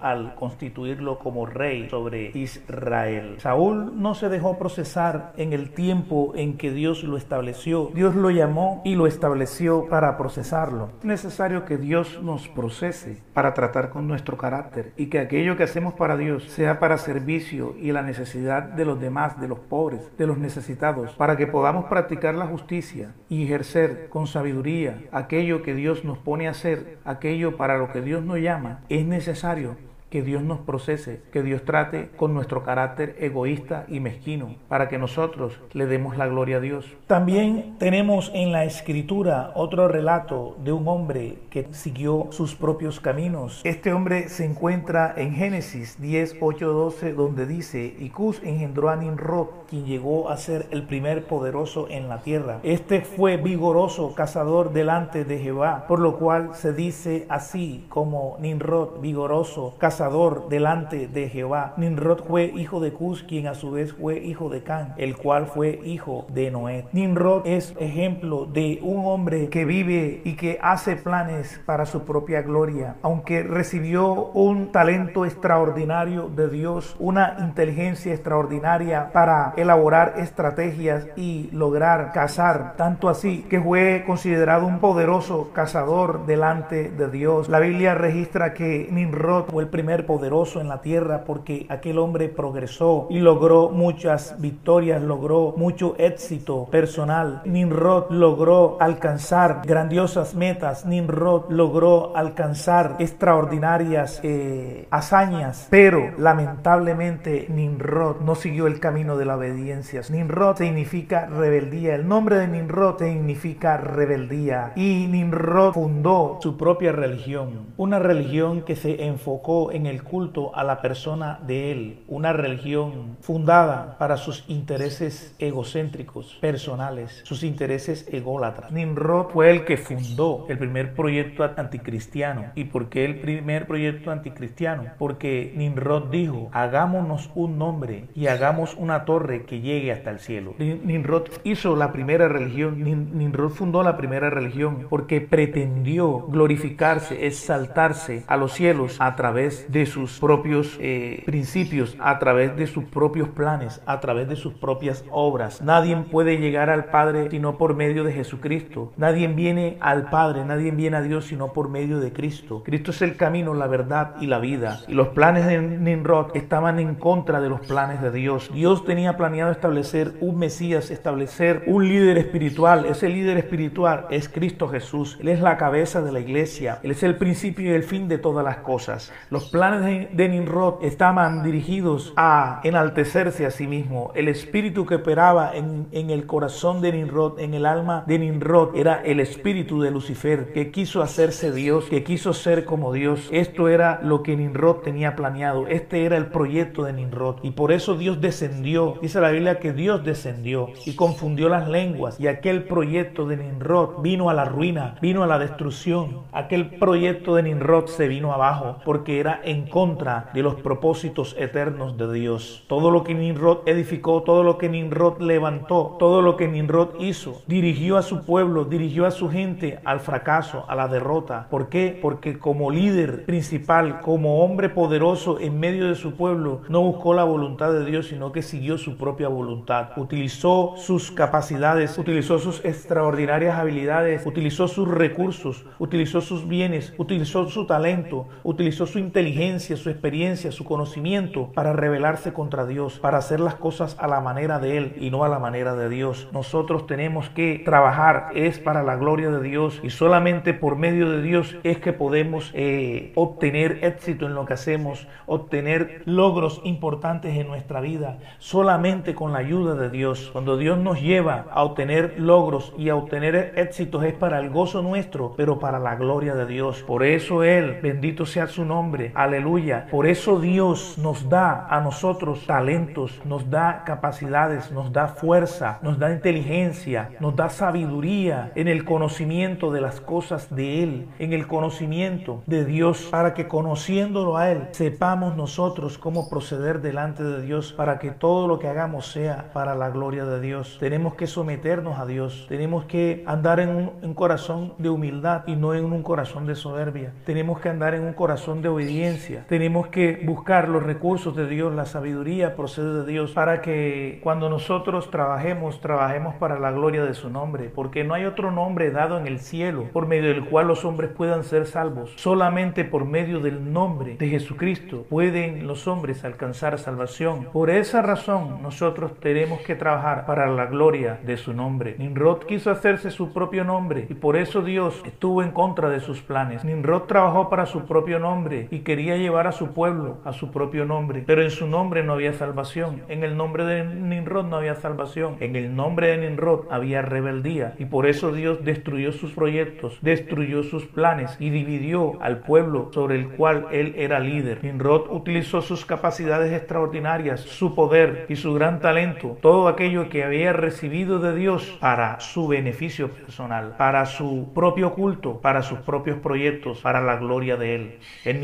al 0.00 0.34
constituirlo 0.34 1.18
como 1.18 1.46
rey 1.46 1.88
sobre 1.88 2.30
Israel. 2.34 3.36
Saúl 3.38 4.00
no 4.00 4.14
se 4.14 4.28
dejó 4.28 4.58
procesar 4.58 5.32
en 5.36 5.52
el 5.52 5.70
tiempo 5.70 6.32
en 6.34 6.56
que 6.56 6.72
Dios 6.72 7.04
lo 7.04 7.16
estableció. 7.16 7.90
Dios 7.94 8.14
lo 8.14 8.30
llamó 8.30 8.82
y 8.84 8.96
lo 8.96 9.06
estableció 9.06 9.86
para 9.88 10.16
procesarlo. 10.16 10.90
Es 11.00 11.04
necesario 11.04 11.64
que 11.64 11.78
Dios 11.78 12.20
nos 12.22 12.48
procese 12.48 13.22
para 13.32 13.54
tratar 13.54 13.90
con 13.90 14.08
nuestro 14.08 14.36
carácter 14.36 14.92
y 14.96 15.06
que 15.06 15.20
aquello 15.20 15.56
que 15.56 15.62
hacemos 15.62 15.94
para 15.94 16.16
Dios 16.16 16.44
sea 16.44 16.80
para 16.80 16.98
servicio 16.98 17.74
y 17.80 17.92
la 17.92 18.02
necesidad 18.02 18.62
de 18.62 18.84
los 18.84 19.00
demás, 19.00 19.40
de 19.40 19.48
los 19.48 19.60
pobres, 19.60 20.00
de 20.18 20.26
los 20.26 20.38
necesitados, 20.38 21.12
para 21.12 21.36
que 21.36 21.46
podamos 21.46 21.84
practicar 21.86 22.34
la 22.34 22.46
justicia 22.46 23.14
y 23.28 23.44
ejercer 23.44 24.08
con 24.08 24.26
sabiduría 24.26 25.04
aquello 25.12 25.62
que 25.62 25.74
Dios 25.74 26.04
nos 26.04 26.18
pone 26.18 26.48
a 26.48 26.50
hacer, 26.50 26.98
aquello 27.04 27.56
para 27.56 27.78
lo 27.78 27.92
que 27.92 28.02
Dios 28.02 28.24
nos 28.24 28.38
llama. 28.38 28.80
Es 28.88 29.06
necesario 29.06 29.35
necesario 29.36 29.76
que 30.16 30.22
Dios 30.22 30.42
nos 30.42 30.60
procese, 30.60 31.20
que 31.30 31.42
Dios 31.42 31.66
trate 31.66 32.08
con 32.16 32.32
nuestro 32.32 32.62
carácter 32.62 33.16
egoísta 33.20 33.84
y 33.86 34.00
mezquino, 34.00 34.54
para 34.66 34.88
que 34.88 34.96
nosotros 34.96 35.60
le 35.74 35.84
demos 35.84 36.16
la 36.16 36.26
gloria 36.26 36.56
a 36.56 36.60
Dios. 36.60 36.86
También 37.06 37.76
tenemos 37.78 38.30
en 38.34 38.50
la 38.50 38.64
escritura 38.64 39.52
otro 39.54 39.88
relato 39.88 40.56
de 40.64 40.72
un 40.72 40.88
hombre 40.88 41.36
que 41.50 41.68
siguió 41.72 42.28
sus 42.30 42.54
propios 42.54 42.98
caminos. 42.98 43.60
Este 43.64 43.92
hombre 43.92 44.30
se 44.30 44.46
encuentra 44.46 45.12
en 45.18 45.34
Génesis 45.34 46.00
10, 46.00 46.36
8, 46.40 46.72
12, 46.72 47.12
donde 47.12 47.44
dice, 47.44 47.94
y 47.98 48.08
Cus 48.08 48.40
engendró 48.42 48.88
a 48.88 48.96
Nimrod, 48.96 49.48
quien 49.68 49.84
llegó 49.84 50.30
a 50.30 50.38
ser 50.38 50.64
el 50.70 50.84
primer 50.84 51.26
poderoso 51.26 51.88
en 51.90 52.08
la 52.08 52.22
tierra. 52.22 52.60
Este 52.62 53.02
fue 53.02 53.36
vigoroso 53.36 54.14
cazador 54.14 54.72
delante 54.72 55.26
de 55.26 55.40
Jehová, 55.40 55.84
por 55.86 55.98
lo 55.98 56.16
cual 56.16 56.54
se 56.54 56.72
dice 56.72 57.26
así 57.28 57.84
como 57.90 58.38
Nimrod, 58.40 59.00
vigoroso 59.02 59.74
cazador 59.76 60.05
delante 60.48 61.08
de 61.08 61.28
Jehová. 61.28 61.74
Nimrod 61.76 62.24
fue 62.24 62.44
hijo 62.44 62.80
de 62.80 62.92
Cus, 62.92 63.24
quien 63.24 63.48
a 63.48 63.54
su 63.54 63.72
vez 63.72 63.92
fue 63.92 64.18
hijo 64.18 64.48
de 64.48 64.62
Can, 64.62 64.94
el 64.98 65.16
cual 65.16 65.46
fue 65.46 65.80
hijo 65.84 66.26
de 66.32 66.50
Noé. 66.50 66.86
Nimrod 66.92 67.46
es 67.46 67.74
ejemplo 67.80 68.46
de 68.46 68.78
un 68.82 69.04
hombre 69.04 69.48
que 69.48 69.64
vive 69.64 70.22
y 70.24 70.34
que 70.36 70.58
hace 70.62 70.94
planes 70.94 71.60
para 71.66 71.86
su 71.86 72.04
propia 72.04 72.42
gloria, 72.42 72.96
aunque 73.02 73.42
recibió 73.42 74.30
un 74.32 74.70
talento 74.70 75.24
extraordinario 75.24 76.28
de 76.28 76.48
Dios, 76.48 76.94
una 77.00 77.36
inteligencia 77.40 78.12
extraordinaria 78.12 79.10
para 79.12 79.54
elaborar 79.56 80.14
estrategias 80.18 81.08
y 81.16 81.50
lograr 81.52 82.12
cazar, 82.12 82.74
tanto 82.76 83.08
así 83.08 83.44
que 83.50 83.60
fue 83.60 84.04
considerado 84.06 84.66
un 84.66 84.78
poderoso 84.78 85.50
cazador 85.52 86.26
delante 86.26 86.90
de 86.90 87.10
Dios. 87.10 87.48
La 87.48 87.58
Biblia 87.58 87.94
registra 87.94 88.54
que 88.54 88.88
Nimrod 88.90 89.46
fue 89.50 89.64
el 89.64 89.68
primer 89.68 89.95
poderoso 90.04 90.60
en 90.60 90.68
la 90.68 90.80
tierra 90.80 91.24
porque 91.24 91.66
aquel 91.68 91.98
hombre 91.98 92.28
progresó 92.28 93.06
y 93.10 93.20
logró 93.20 93.70
muchas 93.70 94.40
victorias, 94.40 95.02
logró 95.02 95.54
mucho 95.56 95.94
éxito 95.98 96.66
personal. 96.70 97.42
Nimrod 97.44 98.10
logró 98.10 98.76
alcanzar 98.80 99.62
grandiosas 99.64 100.34
metas, 100.34 100.84
Nimrod 100.84 101.50
logró 101.50 102.16
alcanzar 102.16 102.96
extraordinarias 102.98 104.20
eh, 104.22 104.86
hazañas, 104.90 105.68
pero 105.70 106.12
lamentablemente 106.18 107.46
Nimrod 107.48 108.20
no 108.20 108.34
siguió 108.34 108.66
el 108.66 108.80
camino 108.80 109.16
de 109.16 109.24
la 109.24 109.36
obediencia. 109.36 110.02
Nimrod 110.10 110.56
significa 110.56 111.26
rebeldía, 111.26 111.94
el 111.94 112.06
nombre 112.06 112.36
de 112.38 112.48
Nimrod 112.48 112.98
significa 112.98 113.76
rebeldía. 113.76 114.72
Y 114.76 115.06
Nimrod 115.08 115.74
fundó 115.74 116.38
su 116.40 116.56
propia 116.56 116.92
religión, 116.92 117.66
una 117.76 117.98
religión 117.98 118.62
que 118.62 118.76
se 118.76 119.04
enfocó 119.04 119.70
en 119.76 119.86
el 119.86 120.02
culto 120.02 120.54
a 120.56 120.64
la 120.64 120.80
persona 120.80 121.38
de 121.46 121.70
él, 121.70 121.98
una 122.08 122.32
religión 122.32 123.16
fundada 123.20 123.96
para 123.98 124.16
sus 124.16 124.44
intereses 124.48 125.34
egocéntricos, 125.38 126.38
personales, 126.40 127.20
sus 127.24 127.42
intereses 127.42 128.08
ególatras. 128.10 128.72
Nimrod 128.72 129.28
fue 129.28 129.50
el 129.50 129.64
que 129.64 129.76
fundó 129.76 130.46
el 130.48 130.58
primer 130.58 130.94
proyecto 130.94 131.44
anticristiano. 131.44 132.46
¿Y 132.54 132.64
por 132.64 132.88
qué 132.88 133.04
el 133.04 133.20
primer 133.20 133.66
proyecto 133.66 134.10
anticristiano? 134.10 134.84
Porque 134.98 135.52
Nimrod 135.56 136.10
dijo, 136.10 136.48
hagámonos 136.52 137.30
un 137.34 137.58
nombre 137.58 138.08
y 138.14 138.26
hagamos 138.26 138.74
una 138.74 139.04
torre 139.04 139.44
que 139.44 139.60
llegue 139.60 139.92
hasta 139.92 140.10
el 140.10 140.18
cielo. 140.18 140.54
Nimrod 140.58 141.28
hizo 141.44 141.76
la 141.76 141.92
primera 141.92 142.28
religión, 142.28 142.82
Nimrod 142.82 143.50
fundó 143.50 143.82
la 143.82 143.96
primera 143.96 144.30
religión 144.30 144.86
porque 144.88 145.20
pretendió 145.20 146.26
glorificarse, 146.28 147.26
exaltarse 147.26 148.24
a 148.26 148.36
los 148.36 148.52
cielos 148.52 148.96
a 149.00 149.14
través 149.16 149.65
de 149.68 149.86
sus 149.86 150.18
propios 150.18 150.76
eh, 150.80 151.22
principios, 151.26 151.96
a 152.00 152.18
través 152.18 152.56
de 152.56 152.66
sus 152.66 152.84
propios 152.84 153.28
planes, 153.28 153.80
a 153.86 154.00
través 154.00 154.28
de 154.28 154.36
sus 154.36 154.54
propias 154.54 155.04
obras. 155.10 155.62
Nadie 155.62 155.96
puede 155.96 156.38
llegar 156.38 156.70
al 156.70 156.86
Padre 156.86 157.28
sino 157.30 157.58
por 157.58 157.74
medio 157.74 158.04
de 158.04 158.12
Jesucristo. 158.12 158.92
Nadie 158.96 159.28
viene 159.28 159.76
al 159.80 160.10
Padre, 160.10 160.44
nadie 160.44 160.70
viene 160.70 160.96
a 160.96 161.02
Dios 161.02 161.26
sino 161.26 161.52
por 161.52 161.68
medio 161.68 162.00
de 162.00 162.12
Cristo. 162.12 162.62
Cristo 162.64 162.90
es 162.90 163.02
el 163.02 163.16
camino, 163.16 163.54
la 163.54 163.66
verdad 163.66 164.14
y 164.20 164.26
la 164.26 164.38
vida. 164.38 164.80
Y 164.88 164.94
los 164.94 165.08
planes 165.08 165.46
de 165.46 165.60
Nimrod 165.60 166.36
estaban 166.36 166.78
en 166.78 166.94
contra 166.94 167.40
de 167.40 167.48
los 167.48 167.60
planes 167.60 168.00
de 168.02 168.10
Dios. 168.10 168.50
Dios 168.52 168.84
tenía 168.84 169.16
planeado 169.16 169.52
establecer 169.52 170.14
un 170.20 170.38
Mesías, 170.38 170.90
establecer 170.90 171.64
un 171.66 171.88
líder 171.88 172.18
espiritual. 172.18 172.86
Ese 172.86 173.08
líder 173.08 173.38
espiritual 173.38 174.06
es 174.10 174.28
Cristo 174.28 174.68
Jesús. 174.68 175.18
Él 175.20 175.28
es 175.28 175.40
la 175.40 175.56
cabeza 175.56 176.02
de 176.02 176.12
la 176.12 176.20
iglesia. 176.20 176.78
Él 176.82 176.90
es 176.90 177.02
el 177.02 177.16
principio 177.16 177.70
y 177.70 177.74
el 177.74 177.82
fin 177.82 178.08
de 178.08 178.18
todas 178.18 178.44
las 178.44 178.58
cosas. 178.58 179.12
Los 179.30 179.50
planes 179.56 180.14
de 180.14 180.28
Nimrod 180.28 180.84
estaban 180.84 181.42
dirigidos 181.42 182.12
a 182.14 182.60
enaltecerse 182.62 183.46
a 183.46 183.50
sí 183.50 183.66
mismo. 183.66 184.12
El 184.14 184.28
espíritu 184.28 184.84
que 184.84 184.96
operaba 184.96 185.56
en, 185.56 185.86
en 185.92 186.10
el 186.10 186.26
corazón 186.26 186.82
de 186.82 186.92
Nimrod, 186.92 187.40
en 187.40 187.54
el 187.54 187.64
alma 187.64 188.04
de 188.06 188.18
Nimrod, 188.18 188.76
era 188.76 189.00
el 189.02 189.18
espíritu 189.18 189.80
de 189.80 189.90
Lucifer, 189.90 190.52
que 190.52 190.70
quiso 190.70 191.00
hacerse 191.00 191.52
Dios, 191.52 191.86
que 191.86 192.04
quiso 192.04 192.34
ser 192.34 192.66
como 192.66 192.92
Dios. 192.92 193.30
Esto 193.32 193.70
era 193.70 193.98
lo 194.02 194.22
que 194.22 194.36
Nimrod 194.36 194.82
tenía 194.82 195.16
planeado. 195.16 195.66
Este 195.68 196.04
era 196.04 196.18
el 196.18 196.26
proyecto 196.26 196.84
de 196.84 196.92
Nimrod. 196.92 197.36
Y 197.42 197.52
por 197.52 197.72
eso 197.72 197.96
Dios 197.96 198.20
descendió. 198.20 198.98
Dice 199.00 199.22
la 199.22 199.30
Biblia 199.30 199.58
que 199.58 199.72
Dios 199.72 200.04
descendió 200.04 200.68
y 200.84 200.96
confundió 200.96 201.48
las 201.48 201.66
lenguas. 201.66 202.20
Y 202.20 202.26
aquel 202.26 202.64
proyecto 202.64 203.26
de 203.26 203.38
Nimrod 203.38 204.02
vino 204.02 204.28
a 204.28 204.34
la 204.34 204.44
ruina, 204.44 204.96
vino 205.00 205.22
a 205.22 205.26
la 205.26 205.38
destrucción. 205.38 206.24
Aquel 206.32 206.76
proyecto 206.78 207.36
de 207.36 207.44
Nimrod 207.44 207.86
se 207.86 208.06
vino 208.06 208.34
abajo 208.34 208.80
porque 208.84 209.18
era 209.18 209.40
en 209.46 209.66
contra 209.66 210.30
de 210.34 210.42
los 210.42 210.56
propósitos 210.56 211.34
eternos 211.38 211.96
de 211.96 212.12
Dios. 212.12 212.64
Todo 212.68 212.90
lo 212.90 213.04
que 213.04 213.14
Nimrod 213.14 213.60
edificó, 213.66 214.22
todo 214.22 214.42
lo 214.42 214.58
que 214.58 214.68
Nimrod 214.68 215.20
levantó, 215.20 215.96
todo 215.98 216.20
lo 216.20 216.36
que 216.36 216.48
Nimrod 216.48 217.00
hizo, 217.00 217.40
dirigió 217.46 217.96
a 217.96 218.02
su 218.02 218.24
pueblo, 218.24 218.64
dirigió 218.64 219.06
a 219.06 219.10
su 219.10 219.30
gente 219.30 219.78
al 219.84 220.00
fracaso, 220.00 220.64
a 220.68 220.74
la 220.74 220.88
derrota. 220.88 221.46
¿Por 221.48 221.68
qué? 221.68 221.98
Porque 222.02 222.38
como 222.38 222.70
líder 222.70 223.24
principal, 223.24 224.00
como 224.00 224.44
hombre 224.44 224.68
poderoso 224.68 225.40
en 225.40 225.58
medio 225.60 225.88
de 225.88 225.94
su 225.94 226.14
pueblo, 226.14 226.62
no 226.68 226.82
buscó 226.82 227.14
la 227.14 227.24
voluntad 227.24 227.72
de 227.72 227.84
Dios, 227.84 228.08
sino 228.08 228.32
que 228.32 228.42
siguió 228.42 228.78
su 228.78 228.96
propia 228.96 229.28
voluntad. 229.28 229.90
Utilizó 229.96 230.74
sus 230.76 231.12
capacidades, 231.12 231.96
utilizó 231.98 232.38
sus 232.38 232.64
extraordinarias 232.64 233.58
habilidades, 233.58 234.26
utilizó 234.26 234.66
sus 234.68 234.88
recursos, 234.88 235.64
utilizó 235.78 236.20
sus 236.20 236.48
bienes, 236.48 236.92
utilizó 236.98 237.48
su 237.48 237.66
talento, 237.66 238.26
utilizó 238.42 238.86
su 238.86 238.98
inteligencia, 238.98 239.35
su 239.36 239.90
experiencia, 239.90 240.50
su 240.50 240.64
conocimiento 240.64 241.52
para 241.52 241.74
rebelarse 241.74 242.32
contra 242.32 242.64
Dios, 242.64 242.98
para 242.98 243.18
hacer 243.18 243.38
las 243.38 243.54
cosas 243.54 243.96
a 244.00 244.08
la 244.08 244.20
manera 244.20 244.58
de 244.58 244.78
Él 244.78 244.96
y 244.98 245.10
no 245.10 245.24
a 245.24 245.28
la 245.28 245.38
manera 245.38 245.74
de 245.74 245.90
Dios. 245.90 246.28
Nosotros 246.32 246.86
tenemos 246.86 247.28
que 247.28 247.60
trabajar, 247.64 248.30
es 248.34 248.58
para 248.58 248.82
la 248.82 248.96
gloria 248.96 249.30
de 249.30 249.42
Dios 249.42 249.80
y 249.82 249.90
solamente 249.90 250.54
por 250.54 250.76
medio 250.76 251.10
de 251.10 251.20
Dios 251.20 251.56
es 251.64 251.78
que 251.78 251.92
podemos 251.92 252.50
eh, 252.54 253.12
obtener 253.14 253.84
éxito 253.84 254.26
en 254.26 254.34
lo 254.34 254.46
que 254.46 254.54
hacemos, 254.54 255.06
obtener 255.26 256.02
logros 256.06 256.62
importantes 256.64 257.36
en 257.36 257.46
nuestra 257.46 257.80
vida, 257.80 258.18
solamente 258.38 259.14
con 259.14 259.32
la 259.32 259.40
ayuda 259.40 259.74
de 259.74 259.90
Dios. 259.90 260.30
Cuando 260.32 260.56
Dios 260.56 260.78
nos 260.78 261.02
lleva 261.02 261.46
a 261.50 261.62
obtener 261.62 262.14
logros 262.18 262.72
y 262.78 262.88
a 262.88 262.96
obtener 262.96 263.52
éxitos 263.56 264.02
es 264.04 264.14
para 264.14 264.40
el 264.40 264.48
gozo 264.48 264.80
nuestro, 264.80 265.34
pero 265.36 265.58
para 265.58 265.78
la 265.78 265.94
gloria 265.96 266.34
de 266.34 266.46
Dios. 266.46 266.82
Por 266.82 267.04
eso 267.04 267.42
Él, 267.42 267.80
bendito 267.82 268.24
sea 268.24 268.46
su 268.46 268.64
nombre, 268.64 269.12
aleluya. 269.26 269.86
Por 269.90 270.06
eso 270.06 270.40
Dios 270.40 270.98
nos 270.98 271.28
da 271.28 271.66
a 271.68 271.80
nosotros 271.80 272.46
talentos, 272.46 273.20
nos 273.24 273.48
da 273.50 273.84
capacidades, 273.84 274.72
nos 274.72 274.92
da 274.92 275.08
fuerza, 275.08 275.78
nos 275.82 275.98
da 275.98 276.12
inteligencia, 276.12 277.10
nos 277.20 277.36
da 277.36 277.48
sabiduría 277.48 278.52
en 278.54 278.68
el 278.68 278.84
conocimiento 278.84 279.70
de 279.70 279.80
las 279.80 280.00
cosas 280.00 280.54
de 280.54 280.82
Él, 280.82 281.08
en 281.18 281.32
el 281.32 281.46
conocimiento 281.46 282.42
de 282.46 282.64
Dios, 282.64 283.08
para 283.10 283.34
que 283.34 283.46
conociéndolo 283.46 284.36
a 284.36 284.50
Él 284.50 284.68
sepamos 284.72 285.36
nosotros 285.36 285.98
cómo 285.98 286.28
proceder 286.28 286.80
delante 286.80 287.22
de 287.22 287.42
Dios, 287.42 287.72
para 287.72 287.98
que 287.98 288.10
todo 288.10 288.48
lo 288.48 288.58
que 288.58 288.68
hagamos 288.68 289.08
sea 289.12 289.50
para 289.52 289.74
la 289.74 289.90
gloria 289.90 290.24
de 290.24 290.40
Dios. 290.40 290.76
Tenemos 290.80 291.14
que 291.14 291.26
someternos 291.26 291.98
a 291.98 292.06
Dios, 292.06 292.46
tenemos 292.48 292.84
que 292.84 293.22
andar 293.26 293.60
en 293.60 293.92
un, 294.02 294.14
corazón 294.14 294.72
de 294.78 294.88
humildad 294.88 295.42
y 295.46 295.56
no 295.56 295.74
en 295.74 295.84
un 295.84 296.02
corazón 296.02 296.46
de 296.46 296.54
soberbia. 296.54 297.12
Tenemos 297.24 297.60
que 297.60 297.68
andar 297.68 297.94
en 297.94 298.02
un 298.02 298.14
corazón 298.14 298.62
de 298.62 298.68
obediencia. 298.68 299.15
Tenemos 299.48 299.88
que 299.88 300.20
buscar 300.24 300.68
los 300.68 300.82
recursos 300.82 301.34
de 301.36 301.46
Dios, 301.46 301.74
la 301.74 301.86
sabiduría 301.86 302.56
procede 302.56 303.02
de 303.02 303.12
Dios, 303.12 303.32
para 303.32 303.62
que 303.62 304.20
cuando 304.22 304.48
nosotros 304.48 305.10
trabajemos, 305.10 305.80
trabajemos 305.80 306.34
para 306.36 306.58
la 306.58 306.72
gloria 306.72 307.04
de 307.04 307.14
su 307.14 307.30
nombre, 307.30 307.70
porque 307.74 308.04
no 308.04 308.14
hay 308.14 308.24
otro 308.24 308.50
nombre 308.50 308.90
dado 308.90 309.18
en 309.18 309.26
el 309.26 309.38
cielo 309.38 309.84
por 309.92 310.06
medio 310.06 310.28
del 310.28 310.44
cual 310.44 310.68
los 310.68 310.84
hombres 310.84 311.10
puedan 311.10 311.44
ser 311.44 311.66
salvos. 311.66 312.12
Solamente 312.16 312.84
por 312.84 313.04
medio 313.04 313.40
del 313.40 313.72
nombre 313.72 314.16
de 314.16 314.28
Jesucristo 314.28 315.06
pueden 315.08 315.66
los 315.66 315.86
hombres 315.88 316.24
alcanzar 316.24 316.78
salvación. 316.78 317.48
Por 317.52 317.70
esa 317.70 318.02
razón 318.02 318.62
nosotros 318.62 319.18
tenemos 319.20 319.60
que 319.60 319.74
trabajar 319.74 320.26
para 320.26 320.46
la 320.48 320.66
gloria 320.66 321.18
de 321.24 321.36
su 321.36 321.52
nombre. 321.52 321.96
Nimrod 321.98 322.44
quiso 322.44 322.70
hacerse 322.70 323.10
su 323.10 323.32
propio 323.32 323.64
nombre 323.64 324.06
y 324.08 324.14
por 324.14 324.36
eso 324.36 324.62
Dios 324.62 325.00
estuvo 325.04 325.42
en 325.42 325.52
contra 325.52 325.88
de 325.88 326.00
sus 326.00 326.20
planes. 326.20 326.64
Nimrod 326.64 327.02
trabajó 327.02 327.48
para 327.48 327.66
su 327.66 327.86
propio 327.86 328.18
nombre 328.18 328.68
y 328.70 328.80
quería 328.80 329.05
llevar 329.14 329.46
a 329.46 329.52
su 329.52 329.68
pueblo 329.72 330.18
a 330.24 330.32
su 330.32 330.50
propio 330.50 330.84
nombre, 330.84 331.22
pero 331.24 331.42
en 331.42 331.50
su 331.50 331.68
nombre 331.68 332.02
no 332.02 332.14
había 332.14 332.32
salvación. 332.32 333.02
En 333.08 333.22
el 333.22 333.36
nombre 333.36 333.64
de 333.64 333.84
Nimrod 333.84 334.46
no 334.46 334.56
había 334.56 334.74
salvación. 334.74 335.36
En 335.38 335.54
el 335.54 335.76
nombre 335.76 336.08
de 336.08 336.18
Nimrod 336.18 336.66
había 336.70 337.02
rebeldía 337.02 337.74
y 337.78 337.84
por 337.84 338.06
eso 338.06 338.32
Dios 338.32 338.64
destruyó 338.64 339.12
sus 339.12 339.32
proyectos, 339.32 339.98
destruyó 340.02 340.64
sus 340.64 340.86
planes 340.86 341.36
y 341.38 341.50
dividió 341.50 342.20
al 342.20 342.40
pueblo 342.40 342.90
sobre 342.92 343.16
el 343.16 343.28
cual 343.28 343.66
él 343.70 343.94
era 343.96 344.18
líder. 344.18 344.64
Nimrod 344.64 345.10
utilizó 345.10 345.60
sus 345.62 345.84
capacidades 345.84 346.52
extraordinarias, 346.52 347.40
su 347.40 347.74
poder 347.74 348.26
y 348.28 348.36
su 348.36 348.54
gran 348.54 348.80
talento, 348.80 349.38
todo 349.40 349.68
aquello 349.68 350.08
que 350.08 350.24
había 350.24 350.52
recibido 350.52 351.18
de 351.18 351.36
Dios 351.36 351.76
para 351.80 352.18
su 352.20 352.48
beneficio 352.48 353.10
personal, 353.10 353.76
para 353.76 354.06
su 354.06 354.52
propio 354.54 354.94
culto, 354.94 355.40
para 355.40 355.62
sus 355.62 355.78
propios 355.80 356.18
proyectos, 356.18 356.80
para 356.80 357.00
la 357.00 357.16
gloria 357.16 357.56
de 357.56 357.74
él. 357.74 357.98
En 358.24 358.42